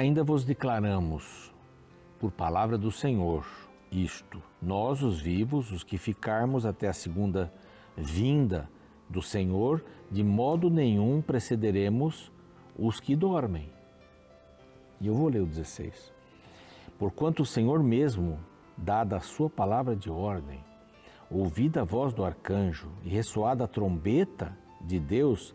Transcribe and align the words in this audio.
Ainda 0.00 0.24
vos 0.24 0.44
declaramos, 0.44 1.52
por 2.18 2.30
palavra 2.30 2.78
do 2.78 2.90
Senhor, 2.90 3.44
isto: 3.92 4.42
nós, 4.62 5.02
os 5.02 5.20
vivos, 5.20 5.70
os 5.70 5.84
que 5.84 5.98
ficarmos 5.98 6.64
até 6.64 6.88
a 6.88 6.92
segunda 6.94 7.52
vinda 7.94 8.66
do 9.10 9.20
Senhor, 9.20 9.84
de 10.10 10.24
modo 10.24 10.70
nenhum 10.70 11.20
precederemos 11.20 12.32
os 12.78 12.98
que 12.98 13.14
dormem. 13.14 13.68
E 15.02 15.06
eu 15.06 15.12
vou 15.12 15.28
ler 15.28 15.42
o 15.42 15.46
16. 15.46 16.10
Porquanto 16.98 17.42
o 17.42 17.46
Senhor 17.46 17.82
mesmo, 17.82 18.38
dada 18.78 19.18
a 19.18 19.20
sua 19.20 19.50
palavra 19.50 19.94
de 19.94 20.08
ordem, 20.08 20.64
ouvida 21.30 21.82
a 21.82 21.84
voz 21.84 22.14
do 22.14 22.24
arcanjo 22.24 22.88
e 23.04 23.10
ressoada 23.10 23.64
a 23.64 23.68
trombeta 23.68 24.56
de 24.80 24.98
Deus, 24.98 25.54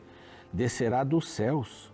descerá 0.54 1.04
dos 1.04 1.30
céus, 1.30 1.92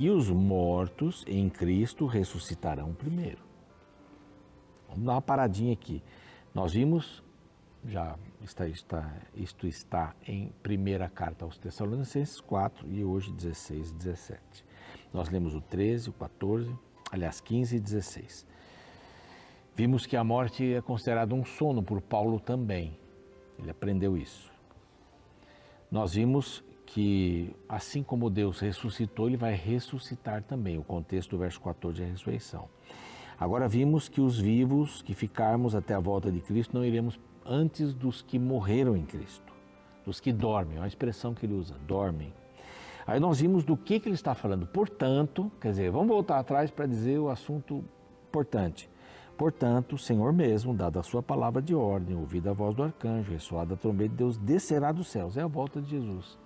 e 0.00 0.08
os 0.08 0.30
mortos 0.30 1.22
em 1.28 1.50
Cristo 1.50 2.06
ressuscitarão 2.06 2.94
primeiro. 2.94 3.42
Vamos 4.88 5.04
dar 5.04 5.12
uma 5.12 5.20
paradinha 5.20 5.74
aqui. 5.74 6.02
Nós 6.54 6.72
vimos, 6.72 7.22
já 7.84 8.16
está, 8.42 8.66
está, 8.66 9.14
isto 9.34 9.66
está 9.66 10.14
em 10.26 10.54
primeira 10.62 11.06
carta 11.06 11.44
aos 11.44 11.58
Tessalonicenses 11.58 12.40
4 12.40 12.90
e 12.90 13.04
hoje 13.04 13.30
16 13.30 13.90
e 13.90 13.94
17. 13.94 14.40
Nós 15.12 15.28
lemos 15.28 15.54
o 15.54 15.60
13, 15.60 16.08
o 16.08 16.12
14, 16.14 16.74
aliás, 17.12 17.38
15 17.42 17.76
e 17.76 17.78
16. 17.78 18.46
Vimos 19.76 20.06
que 20.06 20.16
a 20.16 20.24
morte 20.24 20.72
é 20.72 20.80
considerada 20.80 21.34
um 21.34 21.44
sono 21.44 21.82
por 21.82 22.00
Paulo 22.00 22.40
também. 22.40 22.96
Ele 23.58 23.70
aprendeu 23.70 24.16
isso. 24.16 24.50
Nós 25.90 26.14
vimos 26.14 26.64
que, 26.92 27.54
assim 27.68 28.02
como 28.02 28.28
Deus 28.28 28.58
ressuscitou, 28.58 29.28
ele 29.28 29.36
vai 29.36 29.54
ressuscitar 29.54 30.42
também. 30.42 30.76
O 30.76 30.82
contexto 30.82 31.30
do 31.30 31.38
verso 31.38 31.60
14 31.60 32.02
é 32.02 32.06
a 32.06 32.08
ressurreição. 32.08 32.68
Agora 33.38 33.68
vimos 33.68 34.08
que 34.08 34.20
os 34.20 34.38
vivos 34.38 35.00
que 35.00 35.14
ficarmos 35.14 35.74
até 35.74 35.94
a 35.94 36.00
volta 36.00 36.32
de 36.32 36.40
Cristo 36.40 36.74
não 36.74 36.84
iremos 36.84 37.18
antes 37.46 37.94
dos 37.94 38.22
que 38.22 38.38
morreram 38.38 38.96
em 38.96 39.04
Cristo, 39.04 39.52
dos 40.04 40.18
que 40.18 40.32
dormem, 40.32 40.76
é 40.76 40.80
uma 40.80 40.86
expressão 40.86 41.32
que 41.32 41.46
ele 41.46 41.54
usa, 41.54 41.74
dormem. 41.86 42.34
Aí 43.06 43.20
nós 43.20 43.40
vimos 43.40 43.64
do 43.64 43.76
que, 43.76 44.00
que 44.00 44.08
ele 44.08 44.14
está 44.14 44.34
falando. 44.34 44.66
Portanto, 44.66 45.50
quer 45.60 45.70
dizer, 45.70 45.90
vamos 45.90 46.08
voltar 46.08 46.38
atrás 46.38 46.70
para 46.70 46.86
dizer 46.86 47.18
o 47.18 47.28
assunto 47.28 47.84
importante. 48.28 48.90
Portanto, 49.38 49.94
o 49.94 49.98
Senhor 49.98 50.32
mesmo, 50.32 50.74
dada 50.74 51.00
a 51.00 51.02
sua 51.02 51.22
palavra 51.22 51.62
de 51.62 51.74
ordem, 51.74 52.16
ouvida 52.16 52.50
a 52.50 52.52
voz 52.52 52.74
do 52.74 52.82
arcanjo, 52.82 53.32
ressoada 53.32 53.74
a 53.74 53.76
trombeta 53.76 54.10
de 54.10 54.16
Deus, 54.16 54.36
descerá 54.36 54.92
dos 54.92 55.06
céus. 55.06 55.36
É 55.36 55.42
a 55.42 55.46
volta 55.46 55.80
de 55.80 55.88
Jesus. 55.88 56.36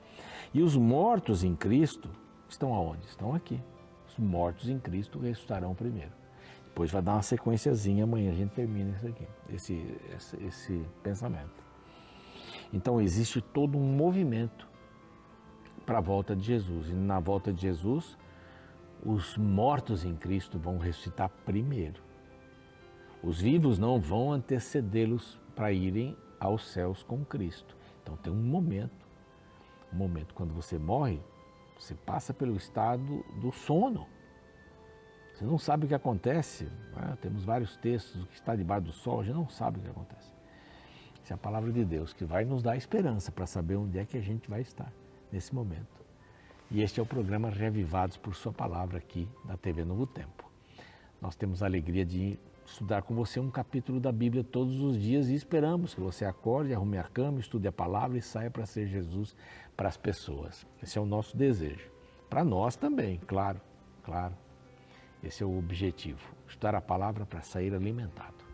E 0.54 0.62
os 0.62 0.76
mortos 0.76 1.42
em 1.42 1.56
Cristo 1.56 2.08
estão 2.48 2.72
aonde? 2.72 3.04
Estão 3.06 3.34
aqui. 3.34 3.60
Os 4.08 4.16
mortos 4.16 4.68
em 4.68 4.78
Cristo 4.78 5.18
ressuscitarão 5.18 5.74
primeiro. 5.74 6.12
Depois 6.66 6.90
vai 6.90 7.02
dar 7.02 7.14
uma 7.14 7.22
sequenciazinha, 7.22 8.04
amanhã 8.04 8.30
a 8.30 8.34
gente 8.34 8.50
termina 8.50 8.90
isso 8.96 9.06
aqui, 9.06 9.26
esse, 9.48 10.00
esse, 10.16 10.44
esse 10.44 10.86
pensamento. 11.02 11.64
Então 12.72 13.00
existe 13.00 13.40
todo 13.40 13.76
um 13.76 13.96
movimento 13.96 14.68
para 15.84 15.98
a 15.98 16.00
volta 16.00 16.34
de 16.34 16.44
Jesus. 16.44 16.88
E 16.88 16.92
na 16.92 17.20
volta 17.20 17.52
de 17.52 17.62
Jesus, 17.62 18.16
os 19.04 19.36
mortos 19.36 20.04
em 20.04 20.16
Cristo 20.16 20.58
vão 20.58 20.78
ressuscitar 20.78 21.30
primeiro. 21.44 22.02
Os 23.22 23.40
vivos 23.40 23.78
não 23.78 24.00
vão 24.00 24.32
antecedê-los 24.32 25.40
para 25.54 25.72
irem 25.72 26.16
aos 26.38 26.68
céus 26.68 27.02
com 27.02 27.24
Cristo. 27.24 27.76
Então 28.02 28.16
tem 28.16 28.32
um 28.32 28.36
momento, 28.36 29.03
momento 29.94 30.34
quando 30.34 30.52
você 30.52 30.78
morre, 30.78 31.20
você 31.78 31.94
passa 31.94 32.32
pelo 32.32 32.56
estado 32.56 33.24
do 33.40 33.52
sono. 33.52 34.06
Você 35.34 35.44
não 35.44 35.58
sabe 35.58 35.84
o 35.84 35.88
que 35.88 35.94
acontece. 35.94 36.64
Né? 36.64 37.18
Temos 37.20 37.44
vários 37.44 37.76
textos, 37.76 38.22
o 38.22 38.26
que 38.26 38.34
está 38.34 38.54
debaixo 38.54 38.86
do 38.86 38.92
sol, 38.92 39.20
a 39.20 39.24
gente 39.24 39.34
não 39.34 39.48
sabe 39.48 39.78
o 39.78 39.82
que 39.82 39.88
acontece. 39.88 40.32
Essa 41.22 41.32
é 41.32 41.36
a 41.36 41.38
palavra 41.38 41.72
de 41.72 41.84
Deus 41.84 42.12
que 42.12 42.24
vai 42.24 42.44
nos 42.44 42.62
dar 42.62 42.76
esperança 42.76 43.32
para 43.32 43.46
saber 43.46 43.76
onde 43.76 43.98
é 43.98 44.04
que 44.04 44.16
a 44.16 44.20
gente 44.20 44.48
vai 44.48 44.60
estar 44.60 44.92
nesse 45.32 45.54
momento. 45.54 46.04
E 46.70 46.82
este 46.82 47.00
é 47.00 47.02
o 47.02 47.06
programa 47.06 47.50
Revivados 47.50 48.16
por 48.16 48.34
Sua 48.34 48.52
Palavra 48.52 48.98
aqui 48.98 49.28
da 49.44 49.56
TV 49.56 49.84
Novo 49.84 50.06
Tempo. 50.06 50.50
Nós 51.20 51.34
temos 51.34 51.62
a 51.62 51.66
alegria 51.66 52.04
de 52.04 52.38
estudar 52.66 53.02
com 53.02 53.14
você 53.14 53.38
um 53.38 53.50
capítulo 53.50 54.00
da 54.00 54.10
Bíblia 54.10 54.42
todos 54.42 54.80
os 54.80 55.00
dias 55.00 55.28
e 55.28 55.34
esperamos 55.34 55.94
que 55.94 56.00
você 56.00 56.24
acorde, 56.24 56.74
arrume 56.74 56.98
a 56.98 57.04
cama, 57.04 57.40
estude 57.40 57.68
a 57.68 57.72
palavra 57.72 58.18
e 58.18 58.22
saia 58.22 58.50
para 58.50 58.66
ser 58.66 58.86
Jesus 58.86 59.36
para 59.76 59.88
as 59.88 59.96
pessoas. 59.96 60.66
Esse 60.82 60.98
é 60.98 61.00
o 61.00 61.06
nosso 61.06 61.36
desejo. 61.36 61.90
Para 62.28 62.44
nós 62.44 62.76
também, 62.76 63.20
claro, 63.26 63.60
claro. 64.02 64.34
Esse 65.22 65.42
é 65.42 65.46
o 65.46 65.58
objetivo, 65.58 66.34
estudar 66.46 66.74
a 66.74 66.80
palavra 66.80 67.24
para 67.24 67.42
sair 67.42 67.74
alimentado. 67.74 68.44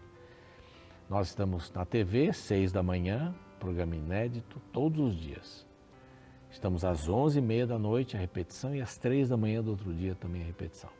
Nós 1.08 1.28
estamos 1.28 1.72
na 1.72 1.84
TV, 1.84 2.32
seis 2.32 2.70
da 2.70 2.82
manhã, 2.82 3.34
programa 3.58 3.96
inédito, 3.96 4.60
todos 4.72 5.00
os 5.00 5.16
dias. 5.16 5.66
Estamos 6.50 6.84
às 6.84 7.08
onze 7.08 7.38
e 7.38 7.42
meia 7.42 7.66
da 7.66 7.78
noite, 7.78 8.16
a 8.16 8.20
repetição, 8.20 8.74
e 8.74 8.80
às 8.80 8.96
três 8.96 9.28
da 9.28 9.36
manhã 9.36 9.62
do 9.62 9.70
outro 9.70 9.92
dia 9.92 10.14
também 10.14 10.42
a 10.42 10.46
repetição. 10.46 10.99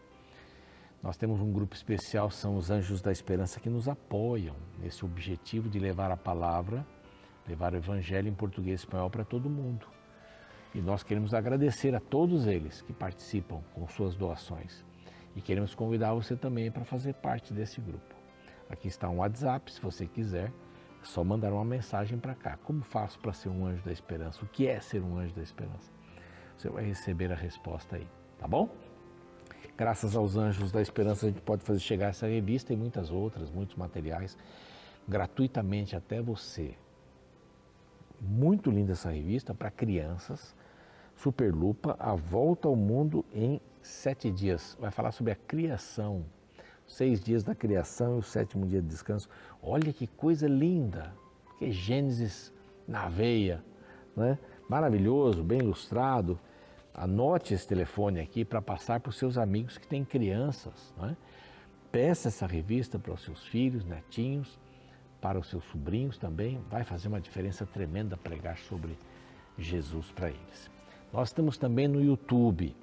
Nós 1.03 1.17
temos 1.17 1.41
um 1.41 1.51
grupo 1.51 1.75
especial, 1.75 2.31
são 2.31 2.57
os 2.57 2.71
Anjos 2.71 3.01
da 3.01 3.11
Esperança, 3.11 3.59
que 3.59 3.71
nos 3.71 3.89
apoiam 3.89 4.55
nesse 4.79 5.03
objetivo 5.03 5.67
de 5.69 5.79
levar 5.79 6.11
a 6.11 6.17
palavra, 6.17 6.87
levar 7.49 7.73
o 7.73 7.79
Evangelho 7.79 8.29
em 8.29 8.35
português 8.35 8.81
e 8.81 8.85
espanhol 8.85 9.09
para 9.09 9.25
todo 9.25 9.49
mundo. 9.49 9.87
E 10.75 10.81
nós 10.81 11.03
queremos 11.03 11.33
agradecer 11.33 11.95
a 11.95 12.01
todos 12.01 12.47
eles 12.47 12.83
que 12.83 12.93
participam 12.93 13.63
com 13.75 13.89
suas 13.89 14.15
doações. 14.15 14.85
E 15.35 15.41
queremos 15.41 15.75
convidar 15.75 16.13
você 16.13 16.37
também 16.37 16.71
para 16.71 16.85
fazer 16.85 17.15
parte 17.15 17.55
desse 17.55 17.81
grupo. 17.81 18.15
Aqui 18.69 18.87
está 18.87 19.09
um 19.09 19.19
WhatsApp, 19.19 19.73
se 19.73 19.81
você 19.81 20.07
quiser, 20.07 20.49
é 20.49 21.05
só 21.05 21.25
mandar 21.25 21.51
uma 21.51 21.65
mensagem 21.65 22.19
para 22.19 22.35
cá. 22.35 22.59
Como 22.59 22.83
faço 22.83 23.19
para 23.21 23.33
ser 23.33 23.49
um 23.49 23.65
anjo 23.65 23.83
da 23.83 23.91
esperança? 23.91 24.45
O 24.45 24.49
que 24.49 24.67
é 24.67 24.79
ser 24.81 25.03
um 25.03 25.17
anjo 25.17 25.35
da 25.35 25.43
esperança? 25.43 25.91
Você 26.59 26.69
vai 26.69 26.85
receber 26.85 27.33
a 27.33 27.37
resposta 27.37 27.97
aí, 27.97 28.07
tá 28.39 28.47
bom? 28.47 28.69
Graças 29.81 30.15
aos 30.15 30.37
Anjos 30.37 30.71
da 30.71 30.83
Esperança, 30.83 31.25
a 31.25 31.31
gente 31.31 31.41
pode 31.41 31.63
fazer 31.63 31.81
chegar 31.81 32.09
essa 32.09 32.27
revista 32.27 32.71
e 32.71 32.77
muitas 32.77 33.11
outras, 33.11 33.51
muitos 33.51 33.77
materiais, 33.77 34.37
gratuitamente 35.09 35.97
até 35.97 36.21
você. 36.21 36.75
Muito 38.21 38.71
linda 38.71 38.93
essa 38.93 39.11
revista 39.11 39.55
para 39.55 39.71
crianças. 39.71 40.55
Superlupa, 41.17 41.97
A 41.99 42.15
Volta 42.15 42.69
ao 42.69 42.77
Mundo 42.77 43.25
em 43.33 43.59
sete 43.81 44.31
dias. 44.31 44.77
Vai 44.79 44.91
falar 44.91 45.13
sobre 45.13 45.33
a 45.33 45.37
criação, 45.37 46.27
seis 46.87 47.19
dias 47.19 47.43
da 47.43 47.55
criação 47.55 48.17
e 48.17 48.19
o 48.19 48.23
sétimo 48.23 48.67
dia 48.67 48.83
de 48.83 48.89
descanso. 48.89 49.31
Olha 49.63 49.95
que 49.95 50.07
coisa 50.07 50.47
linda, 50.47 51.11
que 51.59 51.73
Gênesis 51.73 52.53
na 52.87 53.09
veia, 53.09 53.65
né? 54.15 54.39
maravilhoso, 54.69 55.43
bem 55.43 55.61
ilustrado. 55.61 56.39
Anote 56.95 57.55
esse 57.55 57.67
telefone 57.67 58.21
aqui 58.21 58.45
para 58.45 58.61
passar 58.61 59.01
para 59.01 59.11
os 59.11 59.17
seus 59.17 59.39
amigos 59.39 59.79
que 59.79 59.87
têm 59.87 60.05
crianças. 60.05 60.93
Né? 60.97 61.17
Peça 61.91 62.29
essa 62.29 62.47
revista 62.47 62.99
para 62.99 63.13
os 63.13 63.23
seus 63.23 63.45
filhos, 63.47 63.85
netinhos, 63.85 64.59
para 65.21 65.39
os 65.39 65.49
seus 65.49 65.65
sobrinhos 65.65 66.19
também. 66.19 66.61
Vai 66.71 66.85
fazer 66.85 67.09
uma 67.09 67.21
diferença 67.21 67.65
tremenda 67.65 68.17
pregar 68.17 68.59
sobre 68.59 68.99
Jesus 69.57 70.11
para 70.13 70.29
eles. 70.29 70.71
Nós 71.13 71.29
estamos 71.29 71.57
também 71.57 71.89
no 71.89 72.03
YouTube. 72.03 72.75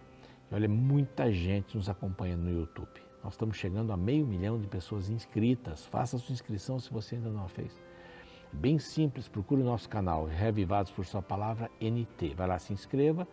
Olha, 0.51 0.67
muita 0.67 1.31
gente 1.31 1.75
nos 1.75 1.89
acompanha 1.89 2.37
no 2.37 2.49
YouTube. 2.49 3.01
Nós 3.23 3.33
estamos 3.33 3.57
chegando 3.57 3.91
a 3.91 3.97
meio 3.97 4.25
milhão 4.25 4.59
de 4.59 4.67
pessoas 4.67 5.09
inscritas. 5.09 5.85
Faça 5.85 6.17
sua 6.17 6.33
inscrição 6.33 6.79
se 6.79 6.91
você 6.91 7.15
ainda 7.15 7.29
não 7.29 7.43
a 7.43 7.49
fez. 7.49 7.77
Bem 8.51 8.79
simples, 8.79 9.27
procure 9.27 9.61
o 9.61 9.65
nosso 9.65 9.89
canal 9.89 10.25
Revivados 10.25 10.91
por 10.91 11.05
Sua 11.05 11.21
Palavra 11.21 11.69
NT. 11.81 12.33
Vai 12.35 12.47
lá, 12.47 12.57
se 12.57 12.71
inscreva. 12.71 13.27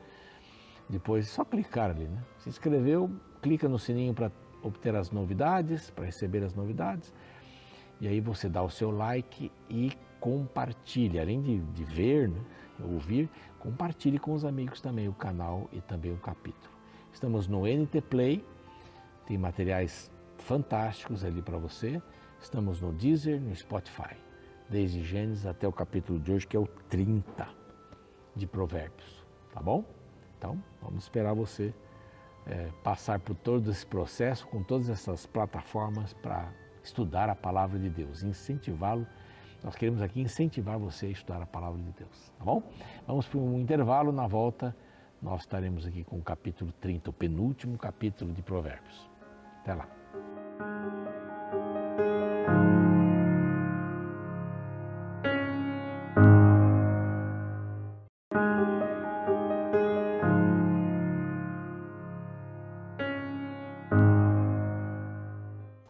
Depois, 0.88 1.28
só 1.28 1.44
clicar 1.44 1.90
ali, 1.90 2.04
né? 2.04 2.22
Se 2.38 2.48
inscreveu, 2.48 3.10
clica 3.40 3.68
no 3.68 3.78
sininho 3.78 4.14
para 4.14 4.30
obter 4.62 4.94
as 4.94 5.10
novidades, 5.10 5.90
para 5.90 6.04
receber 6.04 6.42
as 6.42 6.54
novidades. 6.54 7.12
E 8.00 8.08
aí 8.08 8.20
você 8.20 8.48
dá 8.48 8.62
o 8.62 8.70
seu 8.70 8.90
like 8.90 9.50
e 9.68 9.92
compartilha. 10.20 11.22
Além 11.22 11.40
de, 11.40 11.58
de 11.58 11.84
ver, 11.84 12.28
né, 12.28 12.40
ouvir, 12.80 13.28
compartilhe 13.58 14.18
com 14.18 14.32
os 14.32 14.44
amigos 14.44 14.80
também 14.80 15.08
o 15.08 15.12
canal 15.12 15.68
e 15.72 15.80
também 15.80 16.12
o 16.12 16.16
capítulo. 16.16 16.72
Estamos 17.12 17.46
no 17.46 17.62
NT 17.66 18.00
Play, 18.02 18.44
tem 19.26 19.38
materiais 19.38 20.10
fantásticos 20.38 21.24
ali 21.24 21.40
para 21.40 21.58
você. 21.58 22.02
Estamos 22.40 22.80
no 22.80 22.92
Deezer, 22.92 23.40
no 23.40 23.54
Spotify, 23.54 24.16
desde 24.68 25.02
Gênesis 25.02 25.46
até 25.46 25.66
o 25.66 25.72
capítulo 25.72 26.18
de 26.18 26.32
hoje, 26.32 26.46
que 26.46 26.56
é 26.56 26.60
o 26.60 26.66
30 26.88 27.48
de 28.36 28.46
Provérbios, 28.46 29.24
tá 29.52 29.62
bom? 29.62 29.84
Então, 30.44 30.62
vamos 30.82 31.04
esperar 31.04 31.32
você 31.32 31.72
é, 32.46 32.68
passar 32.82 33.18
por 33.18 33.34
todo 33.34 33.70
esse 33.70 33.86
processo, 33.86 34.46
com 34.48 34.62
todas 34.62 34.90
essas 34.90 35.24
plataformas 35.24 36.12
para 36.12 36.52
estudar 36.82 37.30
a 37.30 37.34
palavra 37.34 37.78
de 37.78 37.88
Deus, 37.88 38.22
incentivá-lo. 38.22 39.06
Nós 39.62 39.74
queremos 39.74 40.02
aqui 40.02 40.20
incentivar 40.20 40.78
você 40.78 41.06
a 41.06 41.08
estudar 41.08 41.40
a 41.40 41.46
palavra 41.46 41.80
de 41.80 41.90
Deus, 41.92 42.30
tá 42.38 42.44
bom? 42.44 42.62
Vamos 43.06 43.26
para 43.26 43.38
um 43.38 43.58
intervalo, 43.58 44.12
na 44.12 44.26
volta 44.26 44.76
nós 45.22 45.40
estaremos 45.40 45.86
aqui 45.86 46.04
com 46.04 46.18
o 46.18 46.22
capítulo 46.22 46.70
30, 46.78 47.08
o 47.08 47.12
penúltimo 47.14 47.78
capítulo 47.78 48.30
de 48.30 48.42
Provérbios. 48.42 49.08
Até 49.62 49.72
lá. 49.72 49.88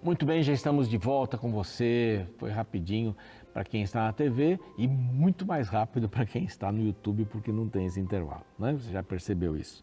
Muito 0.05 0.27
bem, 0.27 0.43
já 0.43 0.53
estamos 0.53 0.87
de 0.87 0.99
volta 0.99 1.39
com 1.39 1.51
você. 1.51 2.27
Foi 2.37 2.51
rapidinho 2.51 3.17
para 3.55 3.65
quem 3.65 3.81
está 3.81 4.05
na 4.05 4.13
TV 4.13 4.61
e 4.77 4.87
muito 4.87 5.47
mais 5.47 5.71
rápido 5.71 6.11
para 6.11 6.27
quem 6.27 6.45
está 6.45 6.71
no 6.71 6.83
YouTube, 6.83 7.25
porque 7.25 7.51
não 7.51 7.71
tem 7.71 7.87
esse 7.87 7.99
intervalo, 7.99 8.45
né? 8.59 8.75
Você 8.75 8.93
já 8.93 9.03
percebeu 9.03 9.57
isso. 9.57 9.83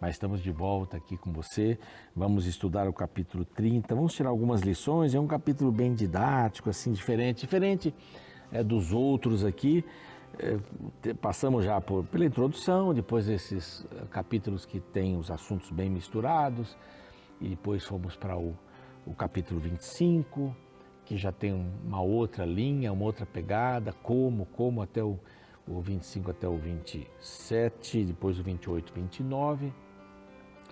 Mas 0.00 0.14
estamos 0.14 0.40
de 0.40 0.52
volta 0.52 0.96
aqui 0.96 1.16
com 1.16 1.32
você. 1.32 1.76
Vamos 2.14 2.46
estudar 2.46 2.88
o 2.88 2.92
capítulo 2.92 3.44
30. 3.44 3.92
Vamos 3.92 4.14
tirar 4.14 4.28
algumas 4.28 4.60
lições. 4.60 5.16
É 5.16 5.18
um 5.18 5.26
capítulo 5.26 5.72
bem 5.72 5.96
didático, 5.96 6.70
assim, 6.70 6.92
diferente, 6.92 7.40
diferente 7.40 7.92
é, 8.52 8.62
dos 8.62 8.92
outros 8.92 9.44
aqui. 9.44 9.84
É, 10.38 11.12
passamos 11.14 11.64
já 11.64 11.80
por, 11.80 12.04
pela 12.04 12.24
introdução, 12.24 12.94
depois 12.94 13.28
esses 13.28 13.84
é, 13.90 14.06
capítulos 14.12 14.64
que 14.64 14.78
têm 14.78 15.16
os 15.16 15.28
assuntos 15.28 15.72
bem 15.72 15.90
misturados, 15.90 16.78
e 17.40 17.48
depois 17.48 17.84
fomos 17.84 18.14
para 18.14 18.38
o 18.38 18.56
o 19.06 19.14
capítulo 19.14 19.60
25, 19.60 20.54
que 21.04 21.16
já 21.16 21.30
tem 21.30 21.52
uma 21.84 22.00
outra 22.00 22.44
linha, 22.44 22.92
uma 22.92 23.04
outra 23.04 23.24
pegada, 23.24 23.92
como, 24.02 24.46
como 24.46 24.82
até 24.82 25.02
o, 25.02 25.18
o 25.66 25.80
25 25.80 26.30
até 26.32 26.48
o 26.48 26.56
27, 26.56 28.04
depois 28.04 28.38
o 28.40 28.42
28, 28.42 28.92
29, 28.92 29.72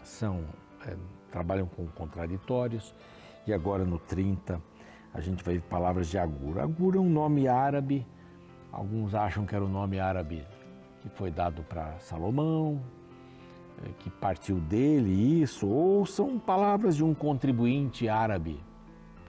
são, 0.02 0.44
é, 0.86 0.96
trabalham 1.30 1.66
com 1.66 1.86
contraditórios, 1.86 2.92
e 3.46 3.52
agora 3.52 3.84
no 3.84 3.98
30 3.98 4.60
a 5.12 5.20
gente 5.20 5.44
vai 5.44 5.54
ver 5.54 5.62
palavras 5.62 6.08
de 6.08 6.18
Agur. 6.18 6.58
Agur 6.58 6.96
é 6.96 6.98
um 6.98 7.08
nome 7.08 7.46
árabe, 7.46 8.04
alguns 8.72 9.14
acham 9.14 9.46
que 9.46 9.54
era 9.54 9.64
o 9.64 9.68
nome 9.68 10.00
árabe 10.00 10.44
que 11.00 11.08
foi 11.10 11.30
dado 11.30 11.62
para 11.62 11.98
Salomão, 12.00 12.82
que 13.98 14.08
partiu 14.10 14.60
dele 14.60 15.42
isso, 15.42 15.66
ou 15.68 16.06
são 16.06 16.38
palavras 16.38 16.96
de 16.96 17.04
um 17.04 17.14
contribuinte 17.14 18.08
árabe 18.08 18.60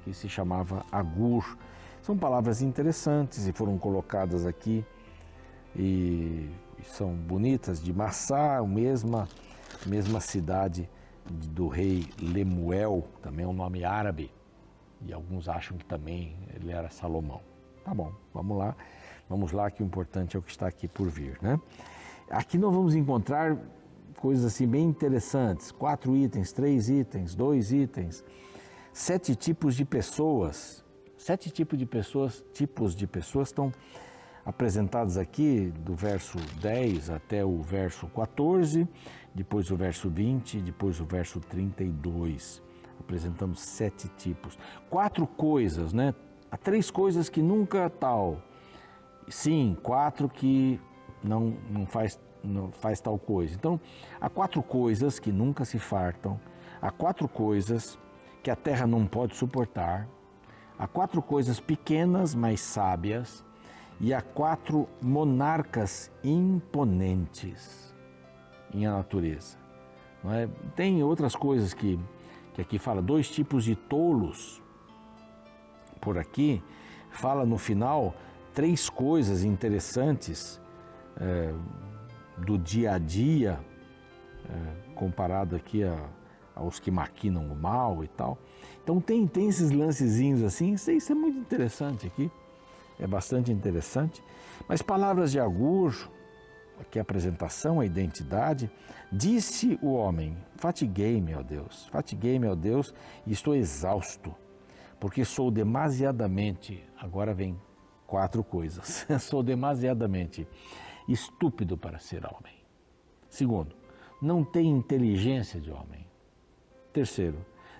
que 0.04 0.14
se 0.14 0.30
chamava 0.30 0.86
Agur. 0.92 1.58
São 2.02 2.18
palavras 2.18 2.62
interessantes 2.62 3.48
e 3.48 3.52
foram 3.52 3.78
colocadas 3.78 4.46
aqui 4.46 4.86
e 5.76 6.50
são 6.84 7.14
bonitas, 7.14 7.82
de 7.82 7.92
Massá, 7.92 8.64
mesma, 8.64 9.28
mesma 9.86 10.20
cidade 10.20 10.90
do 11.26 11.68
rei 11.68 12.08
Lemuel, 12.22 13.04
também 13.22 13.46
é 13.46 13.48
um 13.48 13.54
nome 13.54 13.84
árabe, 13.84 14.32
e 15.02 15.12
alguns 15.12 15.50
acham 15.50 15.78
que 15.78 15.86
também 15.86 16.38
ele 16.54 16.72
era 16.72 16.90
Salomão. 16.90 17.42
Tá 17.84 17.94
bom, 17.94 18.14
vamos 18.34 18.58
lá, 18.58 18.76
vamos 19.28 19.52
lá 19.52 19.70
que 19.70 19.82
o 19.82 19.86
importante 19.86 20.36
é 20.36 20.40
o 20.40 20.42
que 20.42 20.52
está 20.52 20.68
aqui 20.68 20.88
por 20.88 21.10
vir, 21.10 21.38
né? 21.42 21.60
Aqui 22.30 22.58
nós 22.58 22.74
vamos 22.74 22.96
encontrar 22.96 23.58
coisas 24.26 24.44
assim 24.44 24.68
bem 24.68 24.86
interessantes. 24.86 25.72
Quatro 25.72 26.16
itens, 26.16 26.52
três 26.52 26.90
itens, 26.90 27.36
dois 27.36 27.72
itens, 27.72 28.24
sete 28.92 29.36
tipos 29.36 29.76
de 29.76 29.86
pessoas. 29.86 30.84
Sete 31.16 31.52
tipos 31.52 31.78
de 31.78 31.86
pessoas, 31.86 32.44
tipos 32.52 32.96
de 32.96 33.06
pessoas 33.06 33.50
estão 33.50 33.72
apresentados 34.44 35.16
aqui 35.16 35.72
do 35.78 35.94
verso 35.94 36.40
10 36.60 37.12
até 37.12 37.46
o 37.46 37.62
verso 37.62 38.08
14, 38.08 38.88
depois 39.32 39.70
o 39.70 39.76
verso 39.76 40.10
20, 40.10 40.60
depois 40.60 41.00
o 41.00 41.06
verso 41.06 41.40
32. 41.40 42.64
Apresentamos 43.00 43.60
sete 43.60 44.08
tipos. 44.18 44.58
Quatro 44.90 45.28
coisas, 45.28 45.94
né? 45.94 46.16
Há 46.50 46.58
três 46.58 46.90
coisas 46.90 47.30
que 47.30 47.44
nunca 47.44 47.92
tal. 47.92 48.42
Sim, 49.30 49.78
quatro 49.84 50.28
que 50.28 50.82
não, 51.24 51.56
não 51.70 51.86
faz 51.86 52.20
faz 52.74 53.00
tal 53.00 53.18
coisa. 53.18 53.54
Então, 53.56 53.80
há 54.20 54.30
quatro 54.30 54.62
coisas 54.62 55.20
que 55.20 55.32
nunca 55.32 55.66
se 55.66 55.80
fartam, 55.80 56.40
há 56.82 56.92
quatro 56.92 57.28
coisas 57.28 57.98
que 58.44 58.52
a 58.52 58.56
terra 58.56 58.86
não 58.86 59.06
pode 59.06 59.36
suportar, 59.36 60.08
há 60.78 60.88
quatro 60.88 61.22
coisas 61.22 61.60
pequenas, 61.60 62.36
mas 62.36 62.60
sábias, 62.62 63.44
e 64.00 64.14
há 64.14 64.22
quatro 64.22 64.88
monarcas 65.02 66.12
imponentes 66.24 67.94
em 68.74 68.86
a 68.86 68.92
natureza. 68.92 69.58
É? 70.26 70.50
Tem 70.76 71.04
outras 71.04 71.36
coisas 71.36 71.74
que, 71.74 72.00
que 72.54 72.62
aqui 72.62 72.80
fala, 72.80 73.02
dois 73.02 73.30
tipos 73.30 73.64
de 73.64 73.76
tolos. 73.76 74.62
Por 76.02 76.18
aqui, 76.18 76.62
fala 77.12 77.46
no 77.46 77.58
final 77.58 78.14
três 78.54 78.90
coisas 78.90 79.44
interessantes. 79.44 80.60
É, 81.18 81.54
do 82.38 82.58
dia 82.58 82.94
a 82.94 82.98
dia, 82.98 83.60
é, 84.50 84.94
comparado 84.94 85.56
aqui 85.56 85.84
a, 85.84 85.98
aos 86.56 86.80
que 86.80 86.90
maquinam 86.90 87.46
o 87.46 87.56
mal 87.56 88.04
e 88.04 88.08
tal. 88.08 88.38
Então 88.84 89.02
tem, 89.02 89.28
tem 89.28 89.50
esses 89.50 89.72
lancezinhos 89.72 90.44
assim, 90.44 90.74
isso, 90.74 90.92
isso 90.92 91.12
é 91.12 91.16
muito 91.16 91.38
interessante 91.38 92.08
aqui, 92.08 92.32
é 93.00 93.08
bastante 93.08 93.52
interessante. 93.52 94.24
Mas 94.68 94.82
palavras 94.82 95.32
de 95.32 95.40
Agur, 95.40 96.10
aqui 96.80 97.00
a 97.00 97.02
apresentação, 97.02 97.80
a 97.80 97.86
identidade, 97.86 98.72
disse 99.12 99.80
o 99.82 99.94
homem, 99.94 100.38
fatiguei-me, 100.56 101.34
ó 101.36 101.42
Deus, 101.42 101.88
fatiguei-me, 101.92 102.48
ó 102.48 102.56
Deus, 102.56 102.94
e 103.26 103.32
estou 103.32 103.56
exausto, 103.56 104.34
porque 105.00 105.26
sou 105.26 105.52
demasiadamente, 105.52 106.84
agora 106.98 107.34
vem 107.34 107.60
quatro 108.06 108.44
coisas, 108.44 109.06
sou 109.20 109.42
demasiadamente 109.42 110.48
estúpido 111.08 111.78
para 111.78 112.00
ser 112.00 112.26
homem. 112.26 112.56
Segundo, 113.30 113.76
não 114.22 114.44
tem 114.44 114.68
inteligência 114.68 115.60
de 115.60 115.72
homem. 115.72 116.06
Terceiro, 116.94 117.38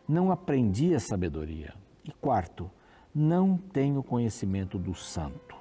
não 0.08 0.32
aprendi 0.32 0.94
a 0.94 1.00
sabedoria. 1.00 1.74
E 2.04 2.12
quarto, 2.12 2.70
não 3.14 3.58
tenho 3.58 4.04
conhecimento 4.04 4.78
do 4.78 4.94
santo. 4.94 5.56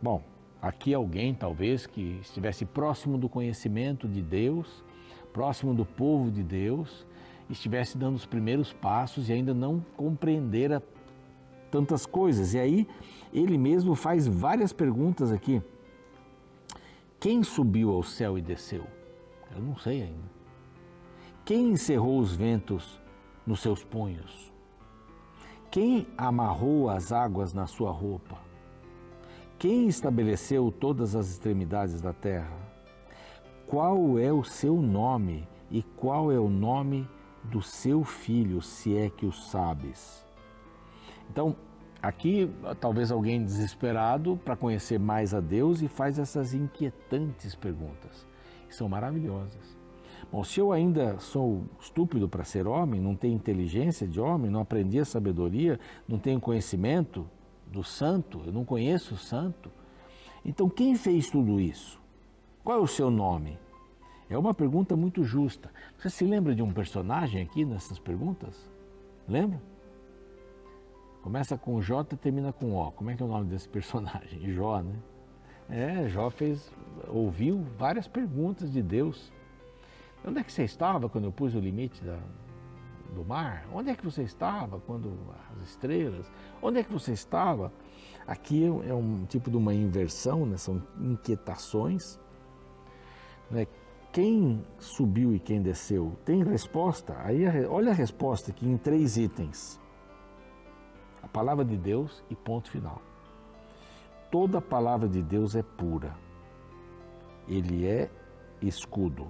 Bom, 0.00 0.22
aqui 0.62 0.94
alguém 0.94 1.34
talvez 1.34 1.86
que 1.86 2.18
estivesse 2.22 2.64
próximo 2.64 3.18
do 3.18 3.28
conhecimento 3.28 4.08
de 4.08 4.22
Deus, 4.22 4.84
próximo 5.32 5.74
do 5.74 5.84
povo 5.84 6.30
de 6.30 6.42
Deus, 6.42 7.06
estivesse 7.50 7.98
dando 7.98 8.14
os 8.14 8.24
primeiros 8.24 8.72
passos 8.72 9.28
e 9.28 9.32
ainda 9.32 9.52
não 9.52 9.84
compreendera 9.96 10.82
tantas 11.70 12.06
coisas. 12.06 12.54
E 12.54 12.58
aí 12.58 12.88
ele 13.32 13.58
mesmo 13.58 13.94
faz 13.94 14.26
várias 14.26 14.72
perguntas 14.72 15.32
aqui. 15.32 15.60
Quem 17.24 17.42
subiu 17.42 17.90
ao 17.90 18.02
céu 18.02 18.36
e 18.36 18.42
desceu? 18.42 18.84
Eu 19.56 19.62
não 19.62 19.78
sei 19.78 20.02
ainda. 20.02 20.30
Quem 21.42 21.70
encerrou 21.70 22.18
os 22.18 22.36
ventos 22.36 23.00
nos 23.46 23.60
seus 23.60 23.82
punhos? 23.82 24.52
Quem 25.70 26.06
amarrou 26.18 26.90
as 26.90 27.12
águas 27.12 27.54
na 27.54 27.66
sua 27.66 27.90
roupa? 27.90 28.36
Quem 29.58 29.88
estabeleceu 29.88 30.70
todas 30.70 31.16
as 31.16 31.30
extremidades 31.30 31.98
da 32.02 32.12
terra? 32.12 32.58
Qual 33.66 34.18
é 34.18 34.30
o 34.30 34.44
seu 34.44 34.76
nome 34.82 35.48
e 35.70 35.82
qual 35.82 36.30
é 36.30 36.38
o 36.38 36.50
nome 36.50 37.08
do 37.44 37.62
seu 37.62 38.04
filho, 38.04 38.60
se 38.60 38.98
é 38.98 39.08
que 39.08 39.24
o 39.24 39.32
sabes? 39.32 40.26
Então, 41.30 41.56
Aqui, 42.04 42.50
talvez 42.82 43.10
alguém 43.10 43.42
desesperado 43.42 44.38
para 44.44 44.54
conhecer 44.54 44.98
mais 44.98 45.32
a 45.32 45.40
Deus 45.40 45.80
e 45.80 45.88
faz 45.88 46.18
essas 46.18 46.52
inquietantes 46.52 47.54
perguntas, 47.54 48.26
que 48.68 48.76
são 48.76 48.86
maravilhosas. 48.90 49.74
Bom, 50.30 50.44
se 50.44 50.60
eu 50.60 50.70
ainda 50.70 51.18
sou 51.18 51.64
estúpido 51.80 52.28
para 52.28 52.44
ser 52.44 52.66
homem, 52.66 53.00
não 53.00 53.16
tenho 53.16 53.34
inteligência 53.34 54.06
de 54.06 54.20
homem, 54.20 54.50
não 54.50 54.60
aprendi 54.60 54.98
a 54.98 55.04
sabedoria, 55.06 55.80
não 56.06 56.18
tenho 56.18 56.38
conhecimento 56.38 57.26
do 57.68 57.82
santo, 57.82 58.42
eu 58.44 58.52
não 58.52 58.66
conheço 58.66 59.14
o 59.14 59.18
santo, 59.18 59.72
então 60.44 60.68
quem 60.68 60.96
fez 60.96 61.30
tudo 61.30 61.58
isso? 61.58 61.98
Qual 62.62 62.80
é 62.80 62.82
o 62.82 62.86
seu 62.86 63.10
nome? 63.10 63.58
É 64.28 64.36
uma 64.36 64.52
pergunta 64.52 64.94
muito 64.94 65.24
justa. 65.24 65.70
Você 65.96 66.10
se 66.10 66.24
lembra 66.26 66.54
de 66.54 66.62
um 66.62 66.70
personagem 66.70 67.40
aqui 67.40 67.64
nessas 67.64 67.98
perguntas? 67.98 68.70
Lembra? 69.26 69.58
Começa 71.24 71.56
com 71.56 71.80
J 71.80 72.14
e 72.14 72.18
termina 72.18 72.52
com 72.52 72.76
O. 72.76 72.92
Como 72.92 73.10
é 73.10 73.16
que 73.16 73.22
é 73.22 73.24
o 73.24 73.28
nome 73.30 73.46
desse 73.48 73.66
personagem? 73.66 74.40
Jó, 74.52 74.82
né? 74.82 74.94
É, 75.70 76.06
Jó 76.06 76.28
fez, 76.28 76.70
ouviu 77.08 77.64
várias 77.78 78.06
perguntas 78.06 78.70
de 78.70 78.82
Deus. 78.82 79.32
Onde 80.22 80.40
é 80.40 80.44
que 80.44 80.52
você 80.52 80.64
estava 80.64 81.08
quando 81.08 81.24
eu 81.24 81.32
pus 81.32 81.54
o 81.54 81.58
limite 81.58 82.04
da, 82.04 82.18
do 83.14 83.24
mar? 83.24 83.66
Onde 83.72 83.88
é 83.88 83.96
que 83.96 84.04
você 84.04 84.22
estava 84.22 84.78
quando 84.80 85.16
as 85.56 85.70
estrelas? 85.70 86.30
Onde 86.60 86.80
é 86.80 86.84
que 86.84 86.92
você 86.92 87.12
estava? 87.12 87.72
Aqui 88.26 88.66
é 88.86 88.92
um 88.92 89.24
tipo 89.24 89.50
de 89.50 89.56
uma 89.56 89.72
inversão, 89.72 90.44
né? 90.44 90.58
são 90.58 90.82
inquietações. 91.00 92.20
Né? 93.50 93.66
quem 94.12 94.62
subiu 94.78 95.34
e 95.34 95.40
quem 95.40 95.62
desceu? 95.62 96.12
Tem 96.22 96.44
resposta? 96.44 97.16
Aí 97.20 97.46
olha 97.64 97.92
a 97.92 97.94
resposta 97.94 98.50
aqui 98.50 98.68
em 98.68 98.76
três 98.76 99.16
itens. 99.16 99.82
A 101.24 101.28
palavra 101.28 101.64
de 101.64 101.76
Deus 101.78 102.22
e 102.28 102.36
ponto 102.36 102.70
final. 102.70 103.00
Toda 104.30 104.60
palavra 104.60 105.08
de 105.08 105.22
Deus 105.22 105.56
é 105.56 105.62
pura. 105.62 106.14
Ele 107.48 107.86
é 107.86 108.10
escudo 108.60 109.26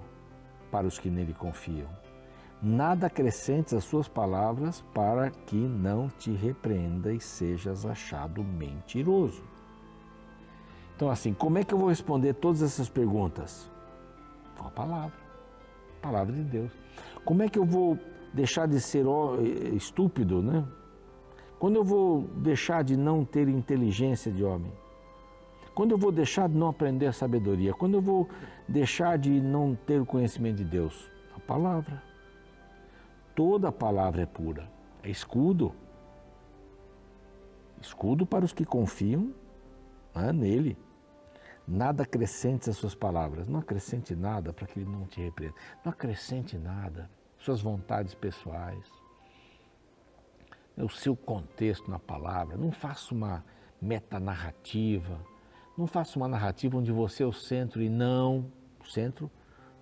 para 0.69 0.85
os 0.85 0.99
que 0.99 1.09
nele 1.09 1.33
confiam. 1.33 1.87
Nada 2.61 3.07
acrescentes 3.07 3.73
às 3.73 3.85
suas 3.85 4.09
palavras 4.09 4.83
para 4.93 5.29
que 5.29 5.55
não 5.55 6.09
te 6.09 6.31
repreenda 6.31 7.13
e 7.13 7.19
sejas 7.21 7.85
achado 7.85 8.43
mentiroso. 8.43 9.43
Então, 10.95 11.09
assim, 11.09 11.33
como 11.33 11.59
é 11.59 11.63
que 11.63 11.73
eu 11.73 11.77
vou 11.77 11.87
responder 11.87 12.33
todas 12.33 12.61
essas 12.61 12.89
perguntas? 12.89 13.71
Com 14.57 14.67
a 14.67 14.71
palavra, 14.71 15.17
a 15.99 16.01
palavra 16.01 16.33
de 16.33 16.43
Deus. 16.43 16.71
Como 17.23 17.41
é 17.41 17.47
que 17.47 17.57
eu 17.57 17.65
vou 17.65 17.97
deixar 18.33 18.67
de 18.67 18.81
ser 18.81 19.05
estúpido, 19.73 20.41
né? 20.41 20.65
Quando 21.59 21.77
eu 21.77 21.83
vou 21.83 22.21
deixar 22.21 22.83
de 22.83 22.97
não 22.97 23.23
ter 23.23 23.47
inteligência 23.47 24.31
de 24.31 24.43
homem? 24.43 24.71
Quando 25.73 25.91
eu 25.91 25.97
vou 25.97 26.11
deixar 26.11 26.47
de 26.47 26.55
não 26.55 26.69
aprender 26.69 27.13
sabedoria? 27.13 27.73
Quando 27.73 27.95
eu 27.95 28.01
vou 28.01 28.29
deixar 28.67 29.17
de 29.17 29.29
não 29.41 29.75
ter 29.75 29.99
o 29.99 30.05
conhecimento 30.05 30.57
de 30.57 30.63
Deus? 30.63 31.09
A 31.35 31.39
palavra. 31.39 32.01
Toda 33.35 33.67
a 33.67 33.71
palavra 33.71 34.21
é 34.21 34.25
pura. 34.25 34.69
É 35.03 35.09
escudo. 35.09 35.73
Escudo 37.81 38.25
para 38.25 38.45
os 38.45 38.53
que 38.53 38.63
confiam 38.63 39.33
né, 40.15 40.31
nele. 40.31 40.77
Nada 41.67 42.03
acrescente 42.03 42.69
às 42.69 42.77
suas 42.77 42.95
palavras. 42.95 43.47
Não 43.47 43.59
acrescente 43.59 44.15
nada 44.15 44.53
para 44.53 44.67
que 44.67 44.79
ele 44.79 44.89
não 44.89 45.05
te 45.05 45.21
repreenda. 45.21 45.55
Não 45.83 45.91
acrescente 45.91 46.57
nada. 46.57 47.09
Suas 47.37 47.61
vontades 47.61 48.13
pessoais. 48.13 49.04
O 50.77 50.89
seu 50.89 51.15
contexto 51.15 51.89
na 51.89 51.99
palavra. 51.99 52.57
Não 52.57 52.71
faça 52.71 53.13
uma 53.13 53.43
metanarrativa 53.81 55.19
não 55.77 55.87
faça 55.87 56.17
uma 56.17 56.27
narrativa 56.27 56.77
onde 56.77 56.91
você 56.91 57.23
é 57.23 57.25
o 57.25 57.33
centro 57.33 57.81
e 57.81 57.89
não 57.89 58.45
o 58.81 58.87
centro 58.87 59.29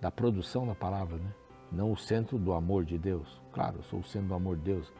da 0.00 0.10
produção 0.10 0.66
da 0.66 0.74
palavra, 0.74 1.18
né? 1.18 1.32
não 1.70 1.92
o 1.92 1.96
centro 1.96 2.36
do 2.36 2.52
amor 2.52 2.84
de 2.84 2.98
Deus. 2.98 3.40
Claro, 3.52 3.76
eu 3.76 3.82
sou 3.84 4.00
o 4.00 4.04
centro 4.04 4.28
do 4.28 4.34
amor 4.34 4.56
de 4.56 4.62
Deus. 4.62 4.92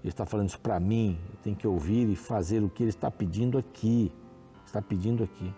Ele 0.00 0.08
está 0.08 0.24
falando 0.24 0.48
isso 0.48 0.58
para 0.58 0.80
mim, 0.80 1.18
eu 1.30 1.36
tenho 1.42 1.56
que 1.56 1.66
ouvir 1.66 2.08
e 2.08 2.16
fazer 2.16 2.62
o 2.62 2.68
que 2.68 2.82
ele 2.82 2.90
está 2.90 3.10
pedindo 3.10 3.58
aqui. 3.58 4.10
Está 4.64 4.80
pedindo 4.80 5.22
aqui. 5.22 5.54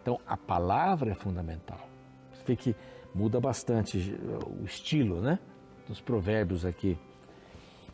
Então, 0.00 0.20
a 0.26 0.36
palavra 0.36 1.10
é 1.10 1.14
fundamental. 1.14 1.88
Você 2.32 2.44
vê 2.46 2.56
que 2.56 2.76
muda 3.12 3.40
bastante 3.40 4.16
o 4.60 4.64
estilo 4.64 5.20
né, 5.20 5.38
dos 5.88 6.00
provérbios 6.00 6.64
aqui. 6.64 6.96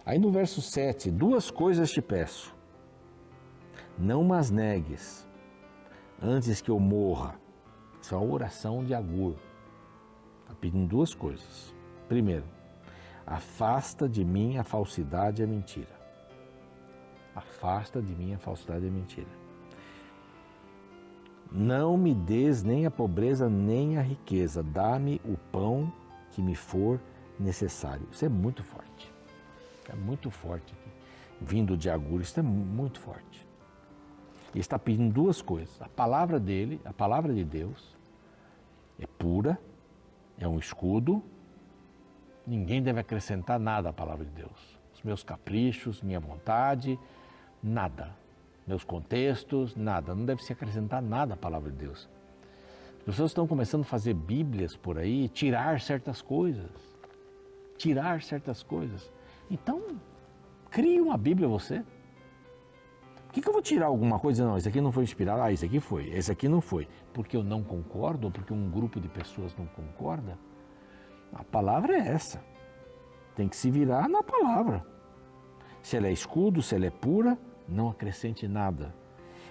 Aí 0.05 0.19
no 0.19 0.31
verso 0.31 0.61
7, 0.61 1.11
duas 1.11 1.51
coisas 1.51 1.91
te 1.91 2.03
peço. 2.03 2.55
Não 3.97 4.25
mas 4.25 4.51
negues 4.51 5.27
antes 6.21 6.61
que 6.61 6.71
eu 6.71 6.81
morra. 6.81 7.35
Isso 8.01 8.15
é 8.15 8.19
uma 8.19 8.33
oração 8.33 8.85
de 8.85 8.95
Agur. 8.95 9.37
Está 10.41 10.55
pedindo 10.55 10.89
duas 10.89 11.15
coisas. 11.15 11.73
Primeiro, 12.09 12.45
afasta 13.27 14.09
de 14.09 14.25
mim 14.25 14.59
a 14.59 14.65
falsidade 14.65 15.41
e 15.41 15.45
a 15.45 15.49
mentira. 15.49 16.01
Afasta 17.35 18.03
de 18.03 18.15
mim 18.15 18.35
a 18.35 18.39
falsidade 18.39 18.85
e 18.85 18.89
a 18.89 18.93
mentira. 18.93 19.43
Não 21.51 21.97
me 21.97 22.15
des 22.15 22.63
nem 22.63 22.87
a 22.87 22.91
pobreza 22.91 23.49
nem 23.49 23.99
a 23.99 24.03
riqueza, 24.03 24.63
dá-me 24.63 25.21
o 25.25 25.37
pão 25.53 25.93
que 26.31 26.41
me 26.41 26.55
for 26.55 26.99
necessário. 27.39 28.09
Isso 28.11 28.25
é 28.25 28.29
muito 28.29 28.63
forte. 28.63 29.12
É 29.89 29.95
muito 29.95 30.31
forte. 30.31 30.75
Vindo 31.41 31.77
de 31.77 31.89
isso 32.21 32.39
é 32.39 32.43
muito 32.43 33.01
forte. 33.01 33.47
Ele 34.53 34.61
está 34.61 34.79
pedindo 34.79 35.13
duas 35.13 35.41
coisas. 35.41 35.81
A 35.81 35.89
palavra 35.89 36.39
dele, 36.39 36.81
a 36.85 36.93
palavra 36.93 37.33
de 37.35 37.43
Deus, 37.43 37.97
é 38.99 39.07
pura, 39.07 39.59
é 40.39 40.47
um 40.47 40.59
escudo. 40.59 41.23
Ninguém 42.47 42.83
deve 42.83 43.01
acrescentar 43.01 43.59
nada 43.59 43.89
à 43.89 43.93
palavra 43.93 44.25
de 44.25 44.31
Deus. 44.31 44.79
Os 44.95 45.03
meus 45.03 45.23
caprichos, 45.23 46.03
minha 46.03 46.21
vontade, 46.21 46.99
nada. 47.63 48.15
Meus 48.67 48.85
contextos, 48.85 49.75
nada. 49.75 50.15
Não 50.15 50.25
deve 50.25 50.43
se 50.43 50.53
acrescentar 50.53 51.01
nada 51.01 51.35
à 51.35 51.37
palavra 51.37 51.71
de 51.71 51.77
Deus. 51.77 52.09
As 52.99 53.05
pessoas 53.07 53.31
estão 53.31 53.47
começando 53.47 53.81
a 53.81 53.85
fazer 53.85 54.15
Bíblias 54.15 54.77
por 54.77 54.99
aí, 54.99 55.29
tirar 55.29 55.81
certas 55.81 56.21
coisas. 56.21 56.71
Tirar 57.77 58.23
certas 58.23 58.63
coisas. 58.63 59.11
Então, 59.53 59.83
crie 60.71 60.99
uma 60.99 61.19
Bíblia 61.19 61.47
você. 61.47 61.85
Por 63.27 63.35
que, 63.35 63.43
que 63.43 63.49
eu 63.49 63.53
vou 63.53 63.61
tirar 63.61 63.87
alguma 63.87 64.19
coisa? 64.19 64.47
Não, 64.47 64.57
esse 64.57 64.67
aqui 64.67 64.81
não 64.81 64.91
foi 64.91 65.05
inspirado. 65.05 65.43
Ah, 65.43 65.53
esse 65.53 65.67
aqui 65.67 65.79
foi. 65.79 66.09
Esse 66.09 66.33
aqui 66.33 66.49
não 66.49 66.63
foi. 66.63 66.89
Porque 67.13 67.37
eu 67.37 67.45
não 67.45 67.63
concordo 67.63 68.29
ou 68.29 68.31
porque 68.31 68.51
um 68.51 68.71
grupo 68.71 68.99
de 68.99 69.09
pessoas 69.09 69.55
não 69.55 69.67
concorda? 69.67 70.39
A 71.35 71.45
palavra 71.45 71.99
é 71.99 72.09
essa. 72.09 72.43
Tem 73.37 73.47
que 73.47 73.55
se 73.55 73.71
virar 73.71 74.09
na 74.09 74.23
palavra. 74.23 74.87
Se 75.83 75.99
ela 75.99 76.07
é 76.07 76.13
escudo, 76.13 76.63
se 76.63 76.75
ela 76.75 76.87
é 76.87 76.91
pura, 76.91 77.39
não 77.69 77.91
acrescente 77.91 78.49
nada. 78.49 78.95